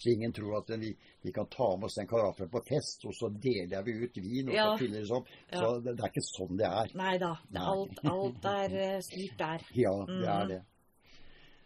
Så 0.00 0.08
ingen 0.14 0.32
tror 0.32 0.54
at 0.62 0.70
vi, 0.80 0.94
vi 1.22 1.32
kan 1.36 1.44
ta 1.52 1.76
med 1.76 1.84
oss 1.90 1.98
den 2.00 2.06
karaffel 2.08 2.48
på 2.48 2.62
fest, 2.64 3.02
og 3.04 3.12
så 3.12 3.28
deler 3.36 3.82
vi 3.84 3.92
ut 4.06 4.16
vin, 4.16 4.48
og 4.48 4.54
Ja. 4.54 4.68
så 4.78 4.86
det 4.88 5.02
sånn. 5.10 5.26
Så 5.52 5.60
Ja. 5.60 5.78
det, 5.84 5.92
det 5.98 6.04
er 6.06 6.08
ikke 6.14 6.24
sånn 6.24 6.56
det 6.56 6.66
er. 6.66 6.90
Nei 6.96 7.18
da. 7.18 7.34
Alt, 7.60 8.00
alt 8.08 8.44
er 8.48 8.76
eh, 8.80 9.00
styrt 9.04 9.36
der. 9.38 9.60
Ja, 9.76 9.92
det 10.08 10.24
er 10.24 10.44
Mhm. 10.44 10.48
det. 10.48 10.62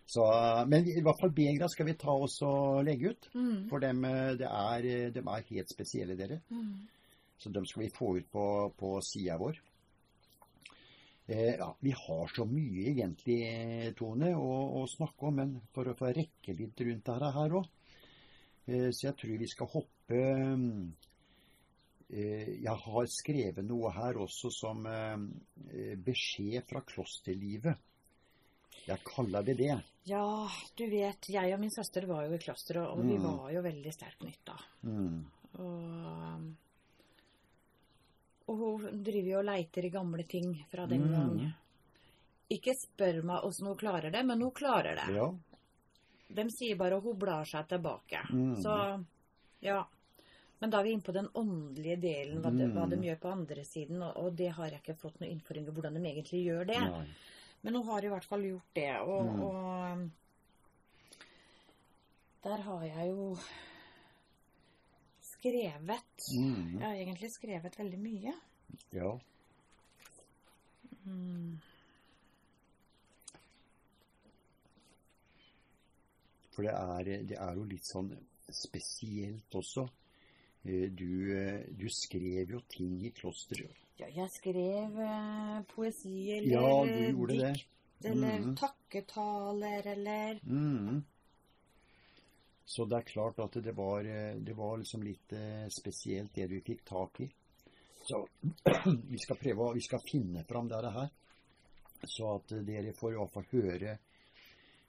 Så, 0.06 0.24
men 0.68 0.84
i 0.84 1.00
hvert 1.00 1.20
fall 1.20 1.30
begra 1.30 1.68
skal 1.68 1.86
vi 1.86 1.94
ta 1.94 2.10
oss 2.12 2.42
og 2.42 2.84
legge 2.84 3.10
ut. 3.14 3.28
Mm. 3.34 3.68
For 3.70 3.78
dem, 3.80 4.04
eh, 4.04 4.34
det 4.34 4.48
er, 4.50 4.84
eh, 4.84 5.10
dem 5.14 5.28
er 5.28 5.46
helt 5.48 5.68
spesielle, 5.70 6.16
dere. 6.18 6.40
Mm. 6.50 6.88
Så 7.38 7.52
dem 7.52 7.64
skal 7.64 7.82
vi 7.84 7.88
få 7.90 8.16
ut 8.18 8.26
på, 8.32 8.74
på 8.76 9.00
sida 9.00 9.38
vår. 9.38 9.56
Eh, 11.26 11.54
ja, 11.56 11.70
vi 11.80 11.90
har 11.90 12.26
så 12.36 12.44
mye 12.44 12.90
egentlig, 12.92 13.94
Tone, 13.96 14.34
å, 14.36 14.82
å 14.82 14.86
snakke 14.90 15.22
om, 15.30 15.34
men 15.40 15.54
for 15.72 15.84
å 15.88 15.94
få 15.96 16.10
rekke 16.12 16.52
litt 16.58 16.80
rundt 16.84 17.04
dette 17.08 17.30
her 17.32 17.56
òg. 17.60 17.64
Eh, 18.66 18.90
så 18.96 19.06
jeg 19.10 19.16
tror 19.20 19.38
vi 19.38 19.46
skal 19.50 19.66
hoppe 19.68 20.20
eh, 22.14 22.48
Jeg 22.62 22.76
har 22.84 23.06
skrevet 23.10 23.64
noe 23.66 23.90
her 23.92 24.14
også 24.24 24.50
som 24.52 24.86
eh, 24.86 25.96
beskjed 26.00 26.62
fra 26.68 26.80
klosterlivet. 26.86 27.76
Jeg 28.84 28.98
kaller 29.06 29.42
det 29.46 29.56
det. 29.58 29.76
Ja, 30.04 30.24
du 30.76 30.84
vet, 30.90 31.28
jeg 31.32 31.54
og 31.54 31.60
min 31.62 31.70
søster 31.72 32.04
var 32.06 32.26
jo 32.26 32.34
i 32.36 32.38
klosteret, 32.42 32.84
og 32.90 33.00
vi 33.00 33.16
Mm. 33.16 33.22
var 33.24 33.50
jo 33.54 33.62
veldig 33.64 33.92
sterkt 33.94 34.18
knytta. 34.20 34.56
Mm. 34.82 35.24
Og, 35.64 36.42
og 38.48 38.58
hun 38.60 39.02
driver 39.06 39.30
jo 39.30 39.38
og 39.38 39.44
leiter 39.48 39.86
i 39.88 39.90
gamle 39.94 40.24
ting 40.28 40.50
fra 40.70 40.86
den 40.86 41.06
Mm. 41.06 41.12
gang. 41.14 41.54
Ikke 42.50 42.74
spør 42.76 43.22
meg 43.24 43.44
åssen 43.44 43.66
hun 43.66 43.76
klarer 43.80 44.10
det, 44.12 44.24
men 44.26 44.42
hun 44.42 44.52
klarer 44.52 44.94
det. 45.00 45.14
Ja. 45.16 45.30
De 46.28 46.44
sier 46.50 46.76
bare 46.76 46.96
at 46.96 47.02
hun 47.04 47.18
blar 47.18 47.44
seg 47.44 47.68
tilbake. 47.68 48.22
Mm. 48.32 48.56
Så 48.62 49.04
ja. 49.60 49.84
Men 50.60 50.70
da 50.70 50.78
er 50.80 50.84
vi 50.84 50.92
inne 50.92 51.02
på 51.04 51.12
den 51.12 51.28
åndelige 51.34 51.96
delen, 52.00 52.40
hva, 52.42 52.50
de, 52.50 52.64
hva 52.72 52.88
de 52.88 52.96
Mm. 52.96 53.02
gjør 53.04 53.18
på 53.20 53.30
andre 53.32 53.64
siden. 53.64 54.02
Og, 54.02 54.16
og 54.16 54.34
det 54.36 54.48
har 54.56 54.70
jeg 54.70 54.80
ikke 54.80 54.96
fått 55.00 55.20
noe 55.20 55.28
innføring 55.30 55.66
i 55.68 55.70
hvordan 55.70 55.94
de 55.94 56.00
egentlig 56.08 56.44
gjør 56.46 56.64
det. 56.66 56.80
Nei. 56.80 57.06
Men 57.62 57.74
hun 57.74 57.86
har 57.86 58.04
i 58.04 58.08
hvert 58.08 58.24
fall 58.24 58.42
gjort 58.42 58.74
det. 58.74 59.00
Og, 59.00 59.24
Mm. 59.24 59.42
og 59.42 60.10
der 62.44 62.56
har 62.62 62.82
jeg 62.84 63.08
jo 63.10 63.36
skrevet 65.20 66.02
Mm. 66.34 66.78
Jeg 66.78 66.80
har 66.80 66.94
egentlig 66.94 67.30
skrevet 67.32 67.78
veldig 67.78 67.98
mye. 68.00 68.32
Ja. 68.92 69.18
Mm. 71.06 71.60
For 76.54 76.62
det 76.62 76.72
er, 76.74 77.22
det 77.26 77.36
er 77.40 77.54
jo 77.58 77.64
litt 77.66 77.86
sånn 77.88 78.12
spesielt 78.54 79.54
også. 79.58 79.88
Eh, 80.64 80.88
Du, 80.94 81.32
eh, 81.36 81.64
du 81.76 81.88
skrev 81.92 82.50
jo 82.54 82.60
ting 82.70 83.00
i 83.04 83.10
klosteret. 83.10 83.74
Ja, 83.98 84.06
jeg 84.10 84.30
skrev 84.34 84.96
eh, 84.98 85.58
poesi 85.74 86.30
eller 86.32 86.50
Ja, 86.50 86.84
du 86.84 87.10
gjorde 87.12 87.36
det. 87.38 87.52
dikt 87.54 88.06
eller 88.10 88.38
Mhm. 88.40 88.54
takketaler 88.56 89.86
eller 89.86 90.40
mm. 90.44 91.02
Så 92.66 92.84
det 92.88 92.96
er 92.96 93.02
klart 93.12 93.38
at 93.44 93.52
det 93.62 93.74
var, 93.76 94.02
det 94.02 94.54
var 94.56 94.78
liksom 94.78 95.02
litt 95.04 95.32
spesielt 95.70 96.32
det 96.34 96.46
du 96.48 96.60
fikk 96.64 96.84
tak 96.84 97.20
i. 97.20 97.28
Så 98.08 98.26
vi 99.12 99.18
skal 99.18 99.36
prøve 99.36 99.66
å 99.68 99.74
vi 99.74 99.80
skal 99.84 100.00
finne 100.08 100.44
fram 100.48 100.68
det 100.68 100.80
her, 100.92 101.10
så 102.08 102.34
at 102.36 102.48
dere 102.66 102.92
får 102.96 103.12
i 103.12 103.16
hvert 103.20 103.32
fall 103.32 103.46
høre 103.52 103.98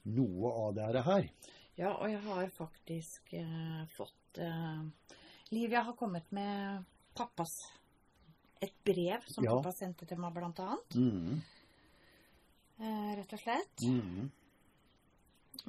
noe 0.06 0.52
av 0.66 0.74
det 0.76 1.02
her. 1.06 1.30
Ja, 1.76 1.94
og 1.98 2.08
jeg 2.10 2.22
har 2.24 2.50
faktisk 2.56 3.34
eh, 3.34 3.82
fått 3.98 4.38
eh, 4.40 4.84
Livia 5.52 5.82
har 5.84 5.94
kommet 6.00 6.32
med 6.32 6.84
pappas 7.16 7.52
Et 8.62 8.72
brev 8.88 9.22
som 9.28 9.44
Ja. 9.44 9.52
pappa 9.58 9.72
sendte 9.76 10.06
til 10.08 10.18
meg, 10.18 10.34
blant 10.34 10.60
annet. 10.64 10.96
Mm. 10.96 11.42
Eh, 12.80 13.12
rett 13.20 13.34
og 13.36 13.40
slett. 13.40 13.84
Mm. 13.84 14.30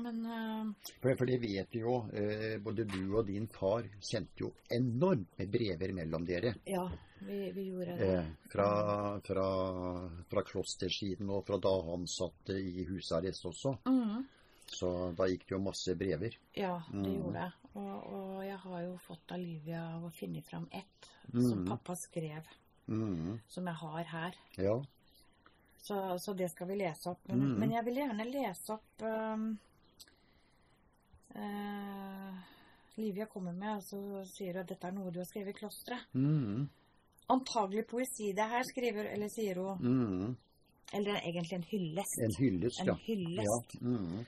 Men 0.02 0.20
eh, 0.26 0.90
For, 1.02 1.16
for 1.18 1.26
det 1.26 1.40
vet 1.42 1.70
du 1.72 1.78
jo, 1.80 1.96
eh, 2.14 2.56
både 2.62 2.84
du 2.88 3.00
og 3.18 3.26
din 3.28 3.46
far 3.48 3.86
sendte 4.00 4.44
jo 4.46 4.52
enormt 4.70 5.36
med 5.38 5.50
brever 5.50 5.92
mellom 5.94 6.24
dere. 6.26 6.54
ja, 6.66 6.86
vi, 7.20 7.50
vi 7.52 7.64
gjorde 7.70 7.96
det. 7.96 8.08
Eh, 8.18 8.24
fra, 8.52 9.20
fra, 9.24 9.46
fra 10.30 10.42
klostersiden 10.42 11.30
og 11.30 11.44
fra 11.46 11.58
da 11.58 11.72
han 11.90 12.06
satt 12.06 12.50
i 12.50 12.84
husarrest 12.88 13.44
også. 13.46 13.76
Mhm. 13.86 14.26
Så 14.66 14.88
da 15.14 15.28
gikk 15.30 15.44
det 15.46 15.54
jo 15.54 15.60
masse 15.62 15.94
brever. 15.94 16.34
Ja, 16.52 16.82
det 16.90 16.98
mm. 16.98 17.12
gjorde 17.14 17.32
det. 17.38 17.52
Og, 17.78 18.06
og 18.16 18.40
jeg 18.44 18.56
har 18.58 18.80
jo 18.82 18.96
fått 18.98 19.30
av 19.32 19.38
Livia 19.38 19.82
å 20.02 20.10
finne 20.10 20.42
fram 20.42 20.66
ett 20.72 21.10
som 21.32 21.60
Mhm. 21.62 21.68
pappa 21.68 21.94
skrev, 21.94 22.42
Mm. 22.88 23.40
som 23.48 23.66
jeg 23.66 23.74
har 23.74 24.02
her. 24.04 24.34
Ja. 24.58 24.82
Så, 25.78 26.18
så 26.18 26.34
det 26.36 26.50
skal 26.50 26.66
vi 26.68 26.76
lese 26.76 27.10
opp. 27.10 27.20
Men, 27.28 27.38
Mhm. 27.38 27.58
men 27.60 27.70
jeg 27.70 27.84
vil 27.84 27.94
gjerne 27.94 28.24
lese 28.30 28.72
opp 28.72 29.02
um, 29.02 29.58
uh, 31.36 32.34
Livia 32.96 33.26
kommer 33.26 33.52
med, 33.52 33.76
og 33.76 33.82
så 33.82 34.24
sier 34.26 34.52
hun 34.54 34.62
at 34.62 34.68
dette 34.72 34.88
er 34.88 34.92
noe 34.96 35.10
du 35.12 35.18
har 35.20 35.28
skrevet 35.28 35.54
i 35.54 35.58
klosteret. 35.58 36.06
Antagelig 37.28 37.86
poesi 37.90 38.32
det 38.36 38.46
her, 38.50 38.62
skriver, 38.68 39.08
eller 39.12 39.30
sier 39.32 39.58
hun. 39.58 39.80
Mm. 39.82 40.36
Eller 40.94 41.16
er 41.16 41.24
egentlig 41.26 41.56
en 41.58 41.68
hyllest. 41.70 42.18
En 42.22 42.34
hyllest, 42.38 42.80
En 42.80 42.92
ja. 42.92 42.94
hyllest. 43.06 43.74
Ja. 43.80 43.86
Mm. 43.86 44.26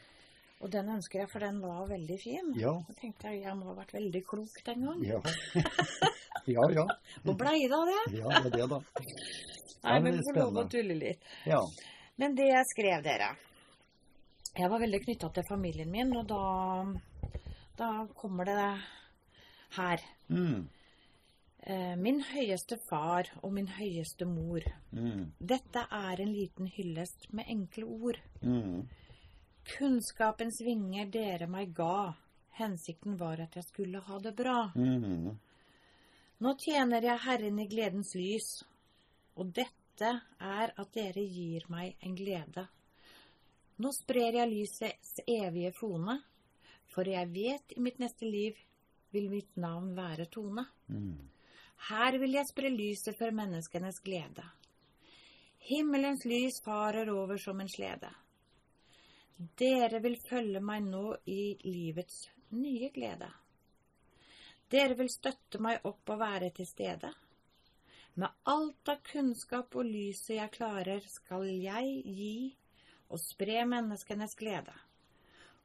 Og 0.58 0.70
den 0.72 0.88
ønsker 0.90 1.20
jeg, 1.22 1.30
for 1.30 1.44
den 1.44 1.60
var 1.62 1.84
veldig 1.86 2.16
fin. 2.18 2.48
Ja. 2.58 2.72
Så 2.88 2.94
tenkte 2.98 3.30
jeg 3.30 3.44
jeg 3.44 3.54
må 3.54 3.68
ha 3.70 3.76
vært 3.78 3.94
veldig 3.94 4.22
klok 4.26 4.56
den 4.66 4.86
gang. 4.88 5.04
Ja. 5.06 5.20
ja, 6.56 6.64
ja. 6.74 6.86
Hvor 7.22 7.36
blei 7.38 7.60
det 7.62 7.76
av 7.78 7.86
det? 7.92 8.00
Ja, 8.18 8.32
det 8.42 8.50
er 8.50 8.56
det, 8.56 8.66
da. 8.72 8.80
Nei, 9.78 9.92
Ja, 9.94 10.00
men 10.02 10.16
vi 10.16 10.24
får 10.26 10.40
lov 10.40 10.58
å 10.58 10.64
tulle 10.72 10.96
litt. 10.98 11.28
Ja. 11.46 11.60
Men 12.18 12.34
det 12.34 12.48
jeg 12.50 12.66
skrev, 12.72 13.04
dere 13.04 13.28
Jeg 14.58 14.70
var 14.72 14.82
veldig 14.82 14.98
knytta 15.04 15.30
til 15.36 15.46
familien 15.46 15.92
min, 15.92 16.10
og 16.18 16.26
da, 16.26 17.38
da 17.78 17.90
kommer 18.18 18.50
det 18.50 18.58
her. 19.78 20.02
Mhm. 20.34 20.66
Eh, 21.68 21.96
Min 22.00 22.22
høyeste 22.24 22.78
far 22.88 23.28
og 23.42 23.52
min 23.52 23.66
høyeste 23.68 24.24
mor. 24.24 24.64
Mm. 24.90 25.26
Dette 25.38 25.82
er 25.92 26.22
en 26.24 26.32
liten 26.32 26.66
hyllest 26.72 27.26
med 27.36 27.44
enkle 27.52 27.84
ord. 27.84 28.20
Mm. 28.40 28.86
Kunnskapens 29.68 30.62
vinger 30.64 31.10
dere 31.12 31.46
meg 31.50 31.74
ga. 31.76 32.14
Hensikten 32.56 33.18
var 33.20 33.42
at 33.44 33.58
jeg 33.58 33.66
skulle 33.68 34.00
ha 34.00 34.18
det 34.24 34.32
bra. 34.38 34.70
Mm. 34.74 35.36
Nå 36.40 36.54
tjener 36.62 37.04
jeg 37.04 37.20
Herren 37.26 37.60
i 37.60 37.68
gledens 37.68 38.14
lys, 38.16 38.48
og 39.36 39.52
dette 39.52 40.10
er 40.40 40.72
at 40.72 40.92
dere 40.94 41.20
gir 41.26 41.66
meg 41.68 41.98
en 42.00 42.16
glede. 42.16 42.64
Nå 43.78 43.92
sprer 43.94 44.40
jeg 44.40 44.50
lysets 44.50 45.18
evige 45.26 45.74
fone, 45.76 46.16
for 46.94 47.06
jeg 47.06 47.28
vet 47.34 47.76
i 47.76 47.82
mitt 47.84 47.98
neste 48.02 48.26
liv 48.26 48.56
vil 49.12 49.28
mitt 49.30 49.56
navn 49.56 49.92
være 49.96 50.30
Tone. 50.32 50.64
Mhm. 50.88 51.18
Her 51.86 52.18
vil 52.18 52.34
jeg 52.34 52.50
spre 52.50 52.70
lyset 52.74 53.16
for 53.18 53.30
menneskenes 53.30 54.00
glede. 54.02 54.44
Himmelens 55.68 56.24
lys 56.24 56.58
farer 56.64 57.10
over 57.12 57.38
som 57.38 57.60
en 57.60 57.70
slede. 57.70 58.10
Dere 59.38 60.00
vil 60.02 60.16
følge 60.28 60.60
meg 60.60 60.82
nå 60.82 61.12
i 61.30 61.54
livets 61.62 62.24
nye 62.58 62.90
glede. 62.90 63.28
Dere 64.68 64.96
vil 64.98 65.10
støtte 65.12 65.60
meg 65.62 65.86
opp 65.86 66.10
og 66.10 66.20
være 66.20 66.50
til 66.56 66.66
stede. 66.66 67.12
Med 68.18 68.34
alt 68.50 68.90
av 68.90 68.98
kunnskap 69.06 69.76
og 69.78 69.86
lyset 69.86 70.34
jeg 70.40 70.54
klarer, 70.56 71.04
skal 71.06 71.46
jeg 71.46 72.02
gi 72.02 72.56
og 73.08 73.20
spre 73.22 73.62
menneskenes 73.68 74.34
glede. 74.36 74.74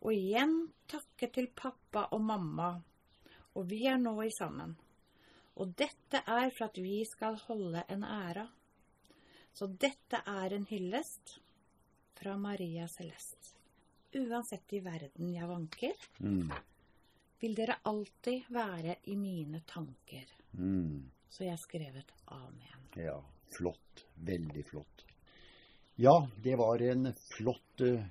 Og 0.05 0.13
igjen 0.13 0.55
takke 0.87 1.31
til 1.33 1.49
pappa 1.55 2.05
og 2.13 2.21
mamma, 2.21 2.69
og 3.57 3.69
vi 3.71 3.85
er 3.89 3.97
nå 3.97 4.13
i 4.21 4.31
sammen. 4.37 4.75
Og 5.61 5.73
dette 5.77 6.23
er 6.25 6.49
for 6.55 6.69
at 6.69 6.77
vi 6.81 7.03
skal 7.05 7.37
holde 7.47 7.83
en 7.93 8.03
æra. 8.03 8.47
Så 9.53 9.67
dette 9.67 10.23
er 10.25 10.55
en 10.55 10.65
hyllest 10.65 11.37
fra 12.17 12.37
Maria 12.37 12.87
Celeste. 12.87 13.53
Uansett 14.13 14.73
i 14.73 14.79
verden 14.85 15.29
jeg 15.33 15.49
vanker, 15.49 15.93
mm. 16.21 16.51
vil 17.41 17.55
dere 17.57 17.79
alltid 17.89 18.49
være 18.53 18.99
i 19.09 19.15
mine 19.17 19.63
tanker. 19.69 20.29
Mm. 20.53 21.09
Så 21.29 21.45
jeg 21.45 21.55
har 21.55 21.61
skrevet 21.61 22.13
amen. 22.33 22.89
Ja, 22.97 23.17
flott. 23.57 24.05
Veldig 24.15 24.65
flott. 24.69 25.05
Ja, 25.95 26.15
det 26.43 26.55
var 26.57 26.81
en 26.81 27.09
flott 27.13 27.81
uh, 27.81 28.01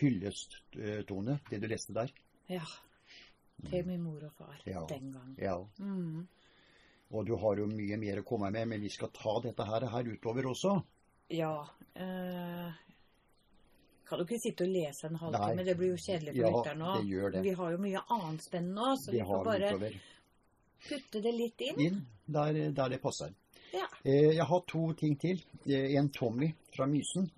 hyllest, 0.00 0.60
uh, 0.78 1.02
Tone, 1.06 1.38
det 1.50 1.58
du 1.62 1.66
leste 1.70 1.94
der. 1.94 2.14
Ja. 2.50 2.62
Til 3.66 3.86
min 3.86 4.02
mor 4.02 4.22
og 4.22 4.34
far 4.38 4.62
Ja. 4.66 4.86
den 4.90 5.12
gang. 5.12 5.34
Ja. 5.38 5.56
Mm. 5.78 6.26
Og 7.10 7.24
du 7.26 7.34
har 7.40 7.56
jo 7.56 7.66
mye 7.66 7.96
mer 7.96 8.20
å 8.20 8.24
komme 8.28 8.50
med, 8.52 8.68
men 8.68 8.80
vi 8.84 8.90
skal 8.92 9.08
ta 9.16 9.38
dette 9.40 9.64
her, 9.64 9.86
her 9.88 10.10
utover 10.12 10.44
også. 10.50 10.74
Ja. 11.32 11.54
Eh, 11.94 12.72
kan 14.08 14.18
du 14.18 14.24
ikke 14.24 14.40
sitte 14.40 14.64
og 14.64 14.72
lese 14.72 15.08
en 15.08 15.16
halvtime? 15.20 15.64
Det 15.64 15.76
blir 15.76 15.94
jo 15.94 15.96
kjedelig 16.00 16.34
for 16.34 16.42
Ja, 16.42 16.52
lytterne 16.52 17.32
det. 17.32 17.42
Vi 17.44 17.54
har 17.56 17.72
jo 17.72 17.78
mye 17.78 18.02
annet 18.10 18.44
spennende 18.44 18.74
nå, 18.76 18.94
så 19.00 19.10
Det 19.12 19.18
vi 19.20 19.24
får 19.28 19.44
bare 19.44 19.72
utover. 19.72 19.98
putte 20.88 21.22
det 21.22 21.34
litt 21.34 21.60
inn. 21.60 21.80
Inn 21.80 22.06
der, 22.26 22.70
der 22.72 22.88
det 22.88 23.00
passer. 23.02 23.34
Ja. 23.72 23.86
Eh, 24.04 24.36
Jeg 24.36 24.44
har 24.46 24.60
to 24.66 24.92
ting 24.94 25.16
til. 25.20 25.42
Eh, 25.66 25.96
En 25.96 26.08
Tommy 26.10 26.52
fra 26.76 26.86
Mysen. 26.86 27.30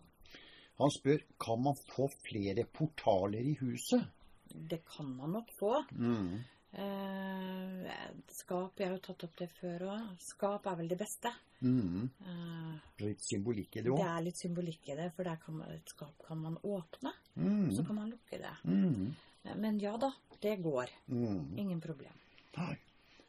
Han 0.79 0.91
spør 0.91 1.21
kan 1.39 1.63
man 1.63 1.75
få 1.95 2.09
flere 2.29 2.65
portaler 2.65 3.39
i 3.41 3.55
huset. 3.61 4.03
Det 4.49 4.83
kan 4.85 5.07
man 5.17 5.33
nok 5.33 5.51
få. 5.59 5.85
Mm. 5.93 6.41
Eh, 6.73 8.11
skap, 8.31 8.79
jeg 8.79 8.87
har 8.89 8.95
jo 8.97 9.03
tatt 9.03 9.25
opp 9.27 9.37
det 9.41 9.49
før 9.59 9.83
òg. 9.91 10.05
Skap 10.23 10.67
er 10.71 10.77
vel 10.79 10.89
det 10.93 10.99
beste. 11.01 11.33
Mm. 11.63 12.05
Eh, 12.25 12.77
Litt 13.05 13.25
symbolikk 13.27 13.77
i 13.77 13.83
det 13.85 13.91
det 13.97 14.05
er 14.07 14.23
litt 14.25 14.39
symbolikk 14.39 14.89
i 14.89 14.97
det, 14.97 15.09
for 15.17 15.25
der 15.29 15.37
kan 15.45 15.57
man, 15.59 15.73
et 15.75 15.89
skap 15.93 16.15
kan 16.27 16.39
man 16.41 16.57
åpne, 16.63 17.13
Mm. 17.37 17.71
så 17.77 17.85
kan 17.87 17.97
man 17.97 18.11
lukke 18.11 18.39
det. 18.39 18.55
Mm. 18.65 19.15
Eh, 19.45 19.55
Men 19.57 19.79
ja 19.81 19.97
da, 19.97 20.13
det 20.41 20.57
går. 20.63 20.89
Mm. 21.09 21.59
Ingen 21.59 21.81
problem. 21.81 22.13
Nei. 22.57 22.77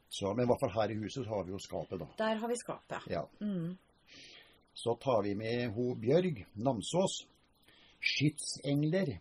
Så, 0.10 0.34
men 0.36 0.44
i 0.46 0.48
hvert 0.48 0.60
fall 0.60 0.70
her 0.76 0.92
i 0.92 0.96
huset 1.00 1.24
så 1.26 1.30
har 1.30 1.44
vi 1.46 1.52
jo 1.52 1.60
skapet, 1.60 2.00
da. 2.00 2.08
Der 2.18 2.36
har 2.36 2.48
vi 2.48 2.56
skapet. 2.56 3.08
Ja. 3.10 3.26
Mm. 3.40 3.78
Så 4.74 4.96
tar 5.00 5.22
vi 5.24 5.36
med 5.36 5.72
ho 5.74 5.96
Bjørg 5.96 6.46
Namsås. 6.56 7.26
Skytsengler 8.02 9.18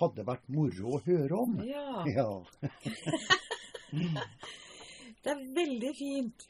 hadde 0.00 0.24
vært 0.26 0.48
moro 0.48 0.96
å 0.96 1.02
høre 1.04 1.32
om. 1.38 1.60
Ja, 1.64 2.04
Ja. 2.06 2.44
det 5.24 5.32
er 5.32 5.46
veldig 5.56 5.92
fint 5.96 6.46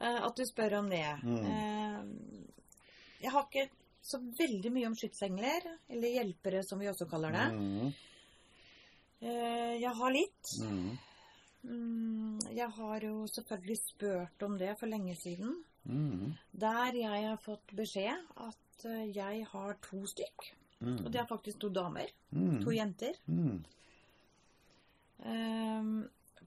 uh, 0.00 0.20
at 0.26 0.36
du 0.36 0.44
spør 0.48 0.78
om 0.80 0.90
det. 0.92 1.06
Mm. 1.22 1.38
Uh, 1.46 2.52
jeg 3.22 3.34
har 3.34 3.46
ikke 3.46 3.68
så 4.02 4.18
veldig 4.38 4.72
mye 4.74 4.88
om 4.90 4.96
skytsengler, 4.98 5.66
eller 5.92 6.16
hjelpere 6.16 6.64
som 6.66 6.80
vi 6.82 6.90
også 6.90 7.06
kaller 7.10 7.34
det. 7.36 7.48
Mm. 7.54 7.92
Uh, 9.22 9.74
jeg 9.78 9.92
har 10.00 10.14
litt. 10.14 10.54
Mm. 10.62 10.92
Mm, 11.62 12.38
jeg 12.50 12.66
har 12.74 13.04
jo 13.06 13.26
selvfølgelig 13.30 13.78
spurt 13.78 14.42
om 14.42 14.56
det 14.58 14.72
for 14.80 14.90
lenge 14.90 15.14
siden. 15.18 15.60
Mm. 15.84 16.32
Der 16.50 16.98
jeg 16.98 17.28
har 17.28 17.38
fått 17.42 17.70
beskjed 17.78 18.18
at 18.42 18.86
jeg 19.14 19.46
har 19.52 19.78
to 19.84 20.02
stykk. 20.10 20.48
Og 20.82 21.12
det 21.14 21.20
er 21.20 21.28
faktisk 21.30 21.60
to 21.62 21.68
damer. 21.70 22.10
To 22.64 22.72
jenter. 22.74 23.14
Mm. 23.30 23.62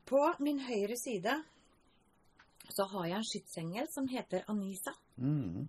På 0.06 0.22
min 0.40 0.60
høyre 0.62 0.98
side 1.00 1.34
så 2.70 2.86
har 2.92 3.08
jeg 3.10 3.18
en 3.18 3.28
skytsengel 3.30 3.90
som 3.94 4.08
heter 4.10 4.46
Anisa. 4.52 4.94
Mm. 5.18 5.66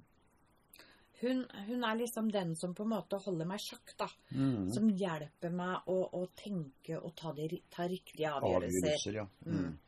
Hun, 1.20 1.46
hun 1.68 1.84
er 1.84 1.96
liksom 1.96 2.28
den 2.32 2.52
som 2.56 2.74
på 2.76 2.84
en 2.84 2.92
måte 2.92 3.16
holder 3.24 3.48
meg 3.48 3.62
sjakk, 3.64 3.94
da. 3.96 4.08
Mm. 4.36 4.68
Som 4.74 4.90
hjelper 4.92 5.54
meg 5.56 5.88
å, 5.88 5.96
å 6.12 6.26
tenke 6.36 6.98
og 7.00 7.14
ta, 7.16 7.32
de, 7.36 7.48
ta 7.72 7.86
riktige 7.88 8.32
avgjørelser. 8.36 8.90
Avgjørelser, 8.92 9.20
ja. 9.22 9.26
Mm. 9.48 9.78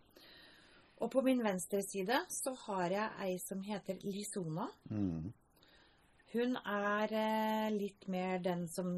Og 0.98 1.10
på 1.12 1.22
min 1.22 1.42
venstre 1.44 1.82
side 1.86 2.24
så 2.32 2.54
har 2.64 2.94
jeg 2.94 3.26
ei 3.26 3.36
som 3.42 3.60
heter 3.62 4.00
Lisona. 4.08 4.66
Mm. 4.90 5.28
Hun 6.32 6.56
er 6.58 7.12
eh, 7.16 7.68
litt 7.76 8.08
mer 8.12 8.40
den 8.44 8.66
som 8.68 8.88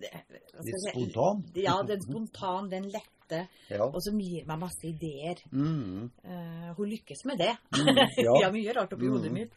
Litt 0.00 0.80
spontan? 0.88 1.42
Ja, 1.54 1.82
den 1.86 2.00
spontan, 2.02 2.68
den 2.70 2.88
lette, 2.90 3.46
Ja. 3.70 3.84
og 3.86 4.00
som 4.02 4.18
gir 4.20 4.44
meg 4.46 4.58
masse 4.60 4.84
ideer. 4.88 5.38
Mm. 5.52 6.10
Uh, 6.24 6.72
hun 6.76 6.88
lykkes 6.90 7.24
med 7.24 7.38
det. 7.38 7.54
Mm, 7.78 7.96
ja. 8.26 8.34
ja. 8.42 8.50
mye 8.52 8.74
rart 8.76 8.92
oppi 8.92 9.06
Mm. 9.08 9.12
hodet 9.16 9.32
mitt. 9.32 9.52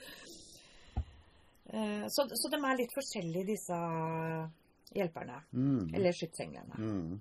Uh, 1.73 2.05
så, 2.07 2.27
så 2.29 2.51
de 2.53 2.59
er 2.61 2.77
litt 2.79 2.93
forskjellige, 2.95 3.45
disse 3.49 3.79
hjelperne. 4.95 5.41
Mm. 5.51 5.93
Eller 5.97 6.13
skytsenglene. 6.15 7.19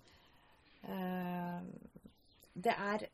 Eh, 0.84 1.60
det 2.54 2.74
er 2.76 3.06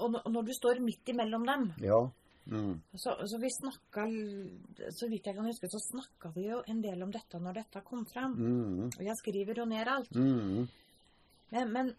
Og 0.00 0.14
når 0.32 0.46
du 0.48 0.52
står 0.56 0.78
midt 0.80 1.10
imellom 1.12 1.44
dem 1.44 1.66
Ja. 1.84 1.98
Mm. 2.46 2.80
så, 2.96 3.12
så 3.28 3.38
vi 3.38 3.50
snakka 3.52 4.06
Så 4.96 5.06
vidt 5.10 5.26
jeg 5.28 5.36
kan 5.36 5.44
huske, 5.46 5.68
så 5.70 5.78
snakka 5.78 6.32
vi 6.34 6.48
jo 6.48 6.62
en 6.66 6.80
del 6.82 7.02
om 7.04 7.10
dette 7.14 7.38
når 7.38 7.60
dette 7.60 7.82
kom 7.86 8.06
frem. 8.10 8.32
Mm. 8.34 8.86
Og 8.88 9.02
jeg 9.04 9.16
skriver 9.20 9.60
jo 9.60 9.66
ned 9.70 9.88
alt. 9.88 10.14
Mm. 10.16 10.64
Men, 11.52 11.72
men 11.72 11.92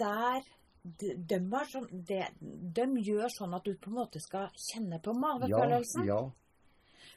der 0.00 0.42
de, 0.82 1.14
de, 1.14 1.38
sånn, 1.70 1.88
de, 2.08 2.20
de 2.40 2.86
gjør 3.04 3.32
sånn 3.32 3.56
at 3.56 3.64
du 3.64 3.74
på 3.76 3.90
en 3.92 3.98
måte 4.00 4.20
skal 4.22 4.48
kjenne 4.70 5.00
på 5.04 5.12
Ja. 5.14 5.20
magefølelsen. 5.24 6.06
Ja. 6.08 6.20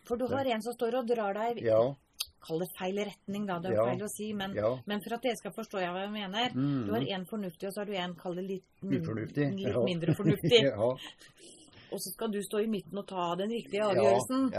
For 0.08 0.20
du 0.20 0.28
har 0.28 0.46
en 0.52 0.64
som 0.64 0.76
står 0.76 1.00
og 1.00 1.08
drar 1.08 1.34
deg 1.38 1.64
Ja. 1.64 1.96
Kall 2.44 2.60
det 2.60 2.68
feil 2.78 2.98
retning, 3.00 3.46
da. 3.48 3.60
Det 3.64 3.72
er 3.72 3.76
Ja. 3.78 3.86
feil 3.88 4.02
å 4.04 4.10
si. 4.12 4.34
Men, 4.34 4.54
Ja. 4.56 4.78
men 4.86 5.00
for 5.02 5.14
at 5.16 5.22
dere 5.22 5.36
skal 5.40 5.52
forstå 5.56 5.80
hva 5.80 6.02
jeg 6.04 6.12
mener. 6.12 6.50
Mm. 6.54 6.86
Du 6.86 6.92
har 6.92 7.02
en 7.16 7.26
fornuftig, 7.26 7.68
og 7.68 7.74
så 7.74 7.80
har 7.80 7.86
du 7.86 7.94
en 7.96 8.16
kall 8.16 8.36
det 8.36 8.44
litt, 8.50 8.66
min- 8.82 9.02
litt 9.02 9.86
mindre 9.86 10.14
fornuftig. 10.20 10.64
Og 11.94 12.00
så 12.02 12.10
skal 12.12 12.32
du 12.32 12.42
stå 12.42 12.64
i 12.64 12.68
midten 12.68 12.98
og 12.98 13.08
ta 13.08 13.36
den 13.36 13.50
riktige 13.54 13.84
avgjørelsen. 13.86 14.52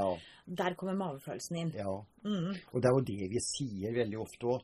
Der 0.47 0.75
kommer 0.75 0.95
magefølelsen 0.95 1.57
inn. 1.57 1.73
ja. 1.75 2.01
Mm. 2.25 2.55
Og 2.73 2.81
det 2.83 2.89
er 2.89 2.95
jo 2.95 3.01
det 3.01 3.31
vi 3.31 3.41
sier 3.41 3.93
veldig 3.93 4.19
ofte. 4.21 4.45
Og 4.45 4.63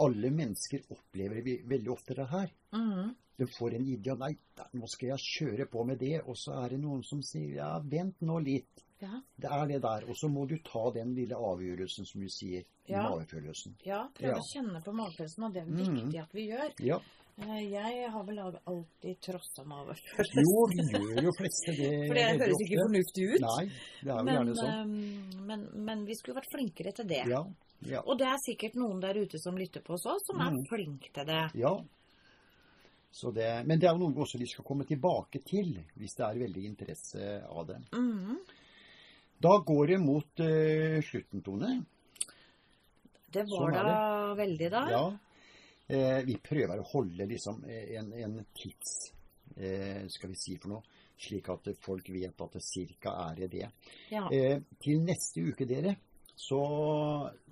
alle 0.00 0.30
mennesker 0.30 0.80
opplever 0.92 1.42
vi 1.42 1.58
veldig 1.66 1.90
ofte 1.92 2.14
det 2.14 2.28
her. 2.30 2.50
Mm. 2.72 3.14
De 3.38 3.44
får 3.58 3.74
en 3.74 3.84
idé 3.84 4.16
Nei, 4.18 4.36
nå 4.74 4.86
skal 4.88 5.08
jeg 5.08 5.18
kjøre 5.18 5.66
på 5.68 5.84
med 5.86 5.98
det. 5.98 6.22
Og 6.26 6.36
så 6.36 6.64
er 6.64 6.68
det 6.70 6.80
noen 6.80 7.02
som 7.04 7.20
sier 7.22 7.56
ja, 7.56 7.78
vent 7.80 8.20
nå 8.22 8.38
litt. 8.44 8.84
Ja. 9.00 9.20
Det 9.36 9.50
er 9.52 9.66
det 9.66 9.82
der. 9.82 10.04
Og 10.08 10.16
så 10.16 10.28
må 10.32 10.46
du 10.48 10.56
ta 10.64 10.90
den 10.94 11.14
lille 11.14 11.36
avgjørelsen, 11.36 12.06
som 12.06 12.20
du 12.20 12.28
sier. 12.28 12.64
Ja. 12.88 13.02
Magefølelsen. 13.10 13.74
ja, 13.84 14.08
prøv 14.14 14.30
Ja. 14.30 14.38
å 14.38 14.46
kjenne 14.54 14.80
på 14.84 14.92
magefølelsen, 14.94 15.44
og 15.44 15.52
det 15.52 15.62
er 15.62 15.66
Mm. 15.66 15.76
viktig 15.96 16.20
at 16.22 16.32
vi 16.32 16.46
gjør. 16.48 16.72
Ja. 16.80 16.98
Eh, 17.38 17.68
Jeg 17.70 18.10
har 18.10 18.24
vel 18.24 18.38
alltid 18.38 19.20
trossa 19.20 19.64
magefølelsen. 19.64 20.40
Jo, 20.40 20.66
vi 20.70 20.76
gjør 20.92 21.22
jo 21.22 21.32
fleste 21.36 21.76
det. 21.76 21.90
For 22.08 22.14
det 22.14 22.40
høres 22.40 22.62
ikke 22.64 22.78
fornuftig 22.86 23.24
ut. 23.34 23.40
Nei, 23.40 23.64
det 24.02 24.10
er 24.10 24.16
jo 24.16 24.24
men, 24.24 24.34
gjerne 24.34 24.54
sånn. 24.54 24.70
eh, 24.70 25.42
men, 25.44 25.68
men 25.84 26.04
vi 26.06 26.14
skulle 26.14 26.36
vært 26.40 26.52
flinkere 26.54 26.92
til 26.94 27.06
det. 27.06 27.26
Ja. 27.28 27.42
Ja. 27.82 28.00
Og 28.06 28.16
det 28.18 28.26
er 28.26 28.38
sikkert 28.48 28.74
noen 28.76 29.00
der 29.00 29.14
ute 29.20 29.36
som 29.38 29.54
lytter 29.54 29.82
på 29.82 29.92
oss 29.92 30.06
òg, 30.06 30.16
som 30.24 30.40
er 30.40 30.50
Mm. 30.50 30.64
flinke 30.70 31.12
til 31.12 31.24
det. 31.26 31.50
ja. 31.54 31.76
Så 33.12 33.30
det, 33.32 33.66
men 33.66 33.78
det 33.78 33.88
er 33.88 33.94
jo 33.96 34.08
noe 34.10 34.24
også 34.24 34.38
vi 34.38 34.46
skal 34.46 34.64
komme 34.64 34.84
tilbake 34.84 35.40
til, 35.48 35.78
hvis 35.96 36.16
det 36.18 36.24
er 36.26 36.38
veldig 36.42 36.64
interesse 36.68 37.42
av 37.48 37.66
det. 37.66 37.78
Mhm. 37.94 38.36
Da 39.38 39.58
går 39.66 39.86
det 39.86 39.98
mot 39.98 40.40
eh, 40.40 41.02
slutten, 41.04 41.42
Tone. 41.44 41.84
Det 43.32 43.42
var 43.44 43.66
Sånn 43.66 43.74
da 43.74 43.82
da 43.84 44.34
veldig, 44.38 44.68
da. 44.72 44.82
Ja. 44.90 45.04
Eh, 45.86 46.20
vi 46.26 46.38
prøver 46.42 46.80
å 46.80 46.88
holde 46.94 47.26
liksom 47.28 47.60
eh, 47.68 47.92
en, 48.00 48.08
en 48.16 48.40
tids 48.56 49.12
eh, 49.54 50.02
Skal 50.10 50.32
vi 50.32 50.38
si 50.40 50.56
for 50.58 50.72
noe? 50.72 50.96
Slik 51.20 51.46
at 51.52 51.68
folk 51.84 52.08
vet 52.12 52.42
at 52.42 52.56
det 52.56 52.62
cirka 52.64 53.12
er 53.28 53.46
det. 53.48 53.68
Ja. 54.12 54.26
Eh, 54.32 54.58
til 54.82 55.04
neste 55.04 55.44
uke, 55.46 55.68
dere, 55.68 55.94
så 56.36 56.60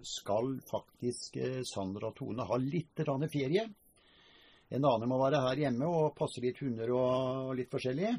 skal 0.05 0.59
faktisk 0.68 1.38
eh, 1.40 1.62
Sandra 1.64 2.11
og 2.11 2.18
Tone 2.18 2.44
ha 2.44 2.59
litt 2.61 3.01
ferie. 3.33 3.64
En 4.75 4.85
annen 4.85 5.09
må 5.09 5.20
være 5.20 5.40
her 5.47 5.62
hjemme 5.64 5.88
og 5.88 6.14
passe 6.18 6.42
litt 6.44 6.61
hunder 6.61 6.92
og 6.92 7.55
litt 7.57 7.73
forskjellig. 7.73 8.12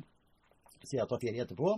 Så 0.86 1.00
jeg 1.00 1.10
tar 1.10 1.22
ferie 1.22 1.44
etterpå. 1.44 1.76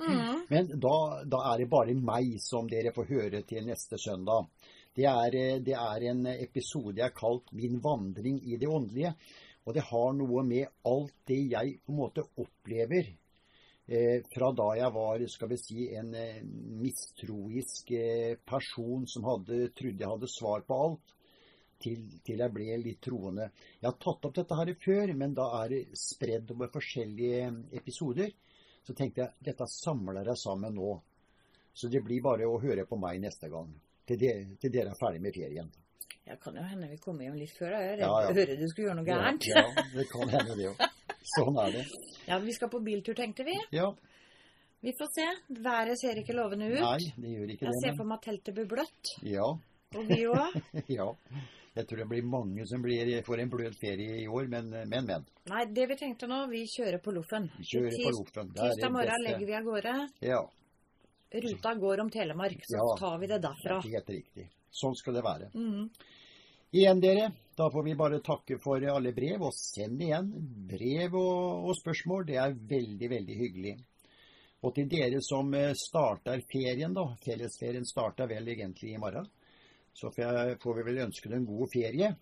Mm. 0.00 0.42
Men 0.52 0.70
da, 0.80 0.96
da 1.26 1.42
er 1.52 1.62
det 1.62 1.70
bare 1.72 1.96
meg 1.98 2.36
som 2.42 2.70
dere 2.70 2.94
får 2.94 3.10
høre 3.10 3.42
til 3.48 3.66
neste 3.66 3.98
søndag. 4.00 4.48
Det 4.96 5.08
er, 5.08 5.38
eh, 5.38 5.62
det 5.64 5.76
er 5.78 6.10
en 6.10 6.26
episode 6.34 6.98
jeg 7.00 7.08
har 7.08 7.16
kalt 7.16 7.52
'Min 7.52 7.80
vandring 7.82 8.42
i 8.44 8.56
det 8.56 8.68
åndelige'. 8.68 9.16
Og 9.64 9.74
det 9.74 9.84
har 9.86 10.14
noe 10.18 10.42
med 10.42 10.70
alt 10.88 11.14
det 11.28 11.42
jeg 11.52 11.76
på 11.84 11.92
en 11.92 12.00
måte 12.00 12.24
opplever 12.42 13.12
eh, 13.86 14.22
fra 14.34 14.50
da 14.58 14.68
jeg 14.78 14.94
var 14.94 15.26
skal 15.30 15.50
vi 15.52 15.58
si, 15.60 15.86
en 15.94 16.14
eh, 16.18 16.40
mistroisk 16.82 17.92
eh, 17.94 18.38
person 18.48 19.06
som 19.06 19.28
hadde, 19.28 19.68
trodde 19.76 20.02
jeg 20.02 20.14
hadde 20.14 20.30
svar 20.30 20.64
på 20.66 20.80
alt, 20.86 21.14
til, 21.82 22.02
til 22.24 22.40
jeg 22.44 22.54
ble 22.54 22.76
litt 22.80 23.00
troende. 23.04 23.50
Jeg 23.80 23.88
har 23.90 23.98
tatt 24.00 24.28
opp 24.28 24.34
dette 24.38 24.58
her 24.58 24.72
før, 24.84 25.12
men 25.18 25.34
da 25.36 25.48
er 25.62 25.74
det 25.74 25.82
spredd 25.98 26.50
over 26.54 26.70
forskjellige 26.72 27.46
episoder. 27.80 28.32
Så 28.82 28.94
tenkte 28.98 29.22
jeg 29.26 29.46
dette 29.50 29.66
samler 29.70 30.26
jeg 30.32 30.40
sammen 30.42 30.74
nå. 30.78 30.94
Så 31.74 31.88
det 31.88 32.02
blir 32.04 32.22
bare 32.24 32.48
å 32.48 32.58
høre 32.60 32.84
på 32.88 32.98
meg 33.00 33.20
neste 33.22 33.48
gang. 33.52 33.70
Til, 34.08 34.18
de, 34.18 34.32
til 34.60 34.72
dere 34.74 34.92
er 34.92 34.98
ferdig 34.98 35.22
med 35.24 35.34
ferien. 35.36 35.68
Ja, 36.26 36.36
kan 36.38 36.54
jo 36.58 36.62
hende 36.62 36.88
vi 36.90 36.98
kommer 37.02 37.26
hjem 37.26 37.38
litt 37.40 37.54
før. 37.56 37.72
Jeg 37.74 37.92
er 37.92 37.96
redd 37.96 38.02
Ja, 38.06 38.16
ja. 38.22 38.32
hører 38.36 38.58
du 38.60 38.64
skulle 38.70 38.88
gjøre 38.88 38.98
noe 38.98 39.06
gærent. 39.08 39.46
Ja, 39.48 39.62
ja, 39.66 39.84
det 39.94 40.04
kan 40.10 40.30
hende 40.30 40.56
det 40.58 40.66
òg. 40.70 40.82
Sånn 41.36 41.60
er 41.66 41.76
det. 41.78 41.84
Ja, 42.22 42.36
vi 42.38 42.52
skal 42.54 42.70
på 42.70 42.78
biltur, 42.86 43.16
tenkte 43.18 43.42
vi. 43.42 43.56
Ja. 43.74 43.88
Vi 44.82 44.92
får 44.94 45.08
se. 45.10 45.24
Været 45.62 45.98
ser 45.98 46.20
ikke 46.20 46.36
lovende 46.36 46.68
ut. 46.70 46.78
Nei, 46.78 47.08
det 47.18 47.32
gjør 47.32 47.50
ikke 47.54 47.66
Jeg 47.66 47.80
ser 47.80 47.88
det. 47.90 47.96
for 47.98 48.06
meg 48.10 48.20
at 48.20 48.28
teltet 48.28 48.54
blir 48.54 48.68
bløtt. 48.70 49.10
Ja. 49.26 49.48
Og 49.98 50.04
vi 50.06 50.20
òg. 50.30 50.54
ja. 50.98 51.08
Jeg 51.74 51.86
tror 51.88 52.02
det 52.02 52.08
blir 52.10 52.22
mange 52.28 52.66
som 52.68 52.82
blir, 52.84 53.08
får 53.24 53.40
en 53.40 53.50
bløt 53.50 53.76
ferie 53.80 54.18
i 54.20 54.26
år, 54.28 54.48
men, 54.52 54.68
men, 54.88 55.06
men. 55.08 55.22
Nei, 55.48 55.62
det 55.72 55.86
vi 55.88 55.96
tenkte 55.96 56.28
nå, 56.28 56.42
vi 56.50 56.66
kjører 56.68 57.00
på 57.00 57.14
Loffen. 57.16 57.46
Kjører 57.64 57.96
på 57.96 58.10
Loffen. 58.18 58.50
Tirsdag 58.58 58.92
morgen 58.92 59.24
legger 59.24 59.46
vi 59.48 59.54
av 59.56 59.64
gårde. 59.70 59.94
Ja, 60.20 60.42
Ruta 61.32 61.74
går 61.74 62.00
om 62.00 62.10
Telemark, 62.12 62.60
så 62.68 62.76
Ja. 62.76 62.96
tar 62.98 63.18
vi 63.18 63.26
det 63.26 63.38
derfra. 63.40 63.80
helt 63.80 64.10
riktig. 64.10 64.50
Sånn 64.70 64.94
skal 64.96 65.14
det 65.14 65.22
være. 65.24 65.48
Mhm. 65.54 65.88
Igjen, 66.74 67.00
dere, 67.00 67.32
da 67.56 67.70
får 67.70 67.84
vi 67.84 67.94
bare 67.94 68.20
takke 68.20 68.58
for 68.60 68.76
alle 68.76 69.12
brev, 69.12 69.42
og 69.42 69.52
send 69.52 70.00
igjen 70.00 70.30
brev 70.68 71.14
og, 71.14 71.68
og 71.68 71.74
spørsmål. 71.76 72.26
Det 72.26 72.36
er 72.36 72.52
veldig, 72.54 73.08
veldig 73.10 73.36
hyggelig. 73.36 73.74
Og 74.62 74.74
til 74.74 74.88
dere 74.88 75.20
som 75.20 75.52
eh, 75.54 75.72
starter 75.74 76.40
ferien, 76.52 76.92
da. 76.94 77.04
Fellesferien 77.24 77.84
starter 77.84 78.26
vel 78.28 78.48
egentlig 78.48 78.94
i 78.94 78.98
morgen. 78.98 79.26
Så 79.94 80.10
får, 80.10 80.76
vi 80.78 80.86
vel 80.88 81.04
ønske 81.06 81.32
en 81.32 81.46
god 81.46 81.68
ferie. 81.72 82.14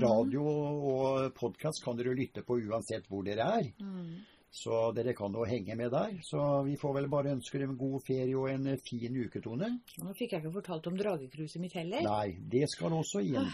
Radio 0.00 0.42
og 0.42 1.30
podkast 1.36 1.84
kan 1.84 1.96
dere 1.98 2.16
lytte 2.18 2.42
på 2.42 2.58
uansett 2.58 3.06
hvor 3.08 3.24
dere 3.24 3.46
er. 3.60 3.72
Mhm. 3.78 4.20
Så 4.50 4.90
dere 4.96 5.14
kan 5.14 5.32
jo 5.32 5.44
henge 5.46 5.76
med 5.78 5.92
der. 5.94 6.16
Så 6.26 6.64
vi 6.66 6.74
får 6.76 6.94
vel 6.96 7.08
bare 7.08 7.36
ønske 7.36 7.60
en 7.62 7.76
god 7.78 8.00
ferie 8.02 8.34
og 8.34 8.48
en 8.50 8.66
eh, 8.72 8.80
fin 8.82 9.14
uketone. 9.14 9.68
Nå 10.02 10.14
fikk 10.18 10.34
jeg 10.34 10.42
ikke 10.42 10.56
fortalt 10.56 10.88
om 10.90 10.96
dragekruset 10.98 11.62
mitt 11.62 11.76
heller. 11.78 12.02
Nei, 12.02 12.34
det 12.50 12.66
skal 12.72 12.96
også 12.98 13.22
inn. 13.22 13.46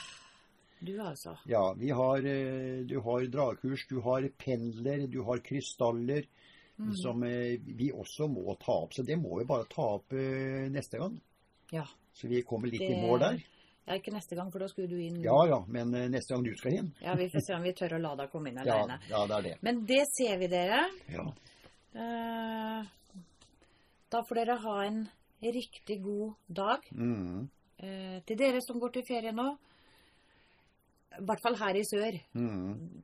Du 0.81 0.95
altså. 1.01 1.37
Ja, 1.49 1.75
vi 1.77 1.93
har, 1.93 2.25
eh, 2.25 2.81
du 2.89 2.97
har 3.05 3.29
dragekurs, 3.29 3.85
du 3.91 4.01
har 4.09 4.25
pendler, 4.41 5.05
du 5.13 5.21
har 5.29 5.45
krystaller, 5.45 6.25
som 7.03 7.23
eh, 7.25 7.61
vi 7.61 7.93
også 7.93 8.29
må 8.33 8.57
ta 8.65 8.81
opp. 8.87 8.97
Så 8.97 9.05
det 9.05 9.21
må 9.21 9.37
vi 9.39 9.49
bare 9.49 9.69
ta 9.69 9.91
opp 9.99 10.17
neste 10.17 11.01
gang. 11.01 11.21
Ja. 11.73 11.85
Så 12.15 12.29
vi 12.29 12.43
kommer 12.43 12.69
litt 12.71 12.81
Det- 12.81 12.91
i 12.91 13.01
mål 13.07 13.19
der. 13.21 13.43
ja. 13.87 13.95
Ikke 13.95 14.11
neste 14.13 14.35
gang, 14.35 14.51
for 14.51 14.59
da 14.59 14.67
skulle 14.69 14.89
du 14.89 14.97
inn. 14.99 15.21
Ja 15.23 15.47
ja, 15.47 15.65
men 15.69 15.95
eh, 15.95 16.09
neste 16.09 16.35
gang 16.35 16.43
du 16.45 16.55
skal 16.57 16.73
inn. 16.75 16.93
Ja, 17.01 17.15
vi 17.15 17.29
får 17.29 17.41
se 17.47 17.55
om 17.55 17.63
vi 17.63 17.73
tør 17.73 17.93
å 17.99 18.01
la 18.03 18.15
deg 18.17 18.31
komme 18.33 18.49
inn 18.49 18.57
Ja, 18.65 18.83
alene. 18.83 18.99
ja, 19.09 19.27
det 19.27 19.37
er 19.37 19.43
det. 19.43 19.59
Men 19.63 19.85
det 19.87 20.05
ser 20.17 20.39
vi 20.39 20.47
dere. 20.49 20.91
Ja. 21.09 21.27
Eh, 21.95 22.85
Da 24.11 24.23
får 24.23 24.35
dere 24.35 24.57
ha 24.63 24.85
en 24.87 25.09
riktig 25.43 26.03
god 26.03 26.35
dag. 26.49 26.81
Mm, 26.93 27.49
Eh, 27.79 28.21
Til 28.25 28.37
dere 28.39 28.61
som 28.63 28.79
går 28.81 28.91
til 28.93 29.03
ferie 29.05 29.33
nå, 29.33 29.51
i 31.19 31.25
hvert 31.25 31.41
fall 31.43 31.55
her 31.57 31.75
i 31.77 31.83
sør. 31.85 32.17
mm, 32.35 33.03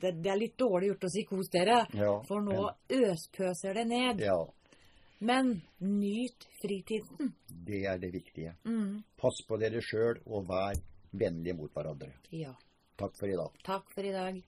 Det, 0.00 0.10
det 0.22 0.30
er 0.32 0.36
litt 0.38 0.56
dårlig 0.58 0.88
gjort 0.90 1.04
å 1.04 1.10
si 1.10 1.22
kos 1.24 1.48
dere, 1.50 1.86
ja, 1.94 2.20
for 2.26 2.40
nå 2.40 2.68
øspøser 2.88 3.74
det 3.74 3.86
ned. 3.86 4.20
Ja, 4.20 4.44
Men 5.18 5.60
nyt 5.78 6.46
fritiden. 6.62 7.34
det 7.48 7.84
er 7.86 7.98
det 7.98 8.12
viktige. 8.14 8.54
Mm. 8.64 9.02
Pass 9.16 9.42
på 9.48 9.56
dere 9.58 9.82
sjøl, 9.82 10.22
og 10.26 10.48
vær 10.48 10.78
vennlige 11.12 11.56
mot 11.58 11.72
hverandre. 11.74 12.12
Ja. 12.30 12.54
Takk 12.98 13.16
for 13.18 13.26
i 13.26 13.36
dag. 13.38 13.60
Takk 13.66 13.92
for 13.94 14.02
i 14.06 14.12
dag. 14.14 14.42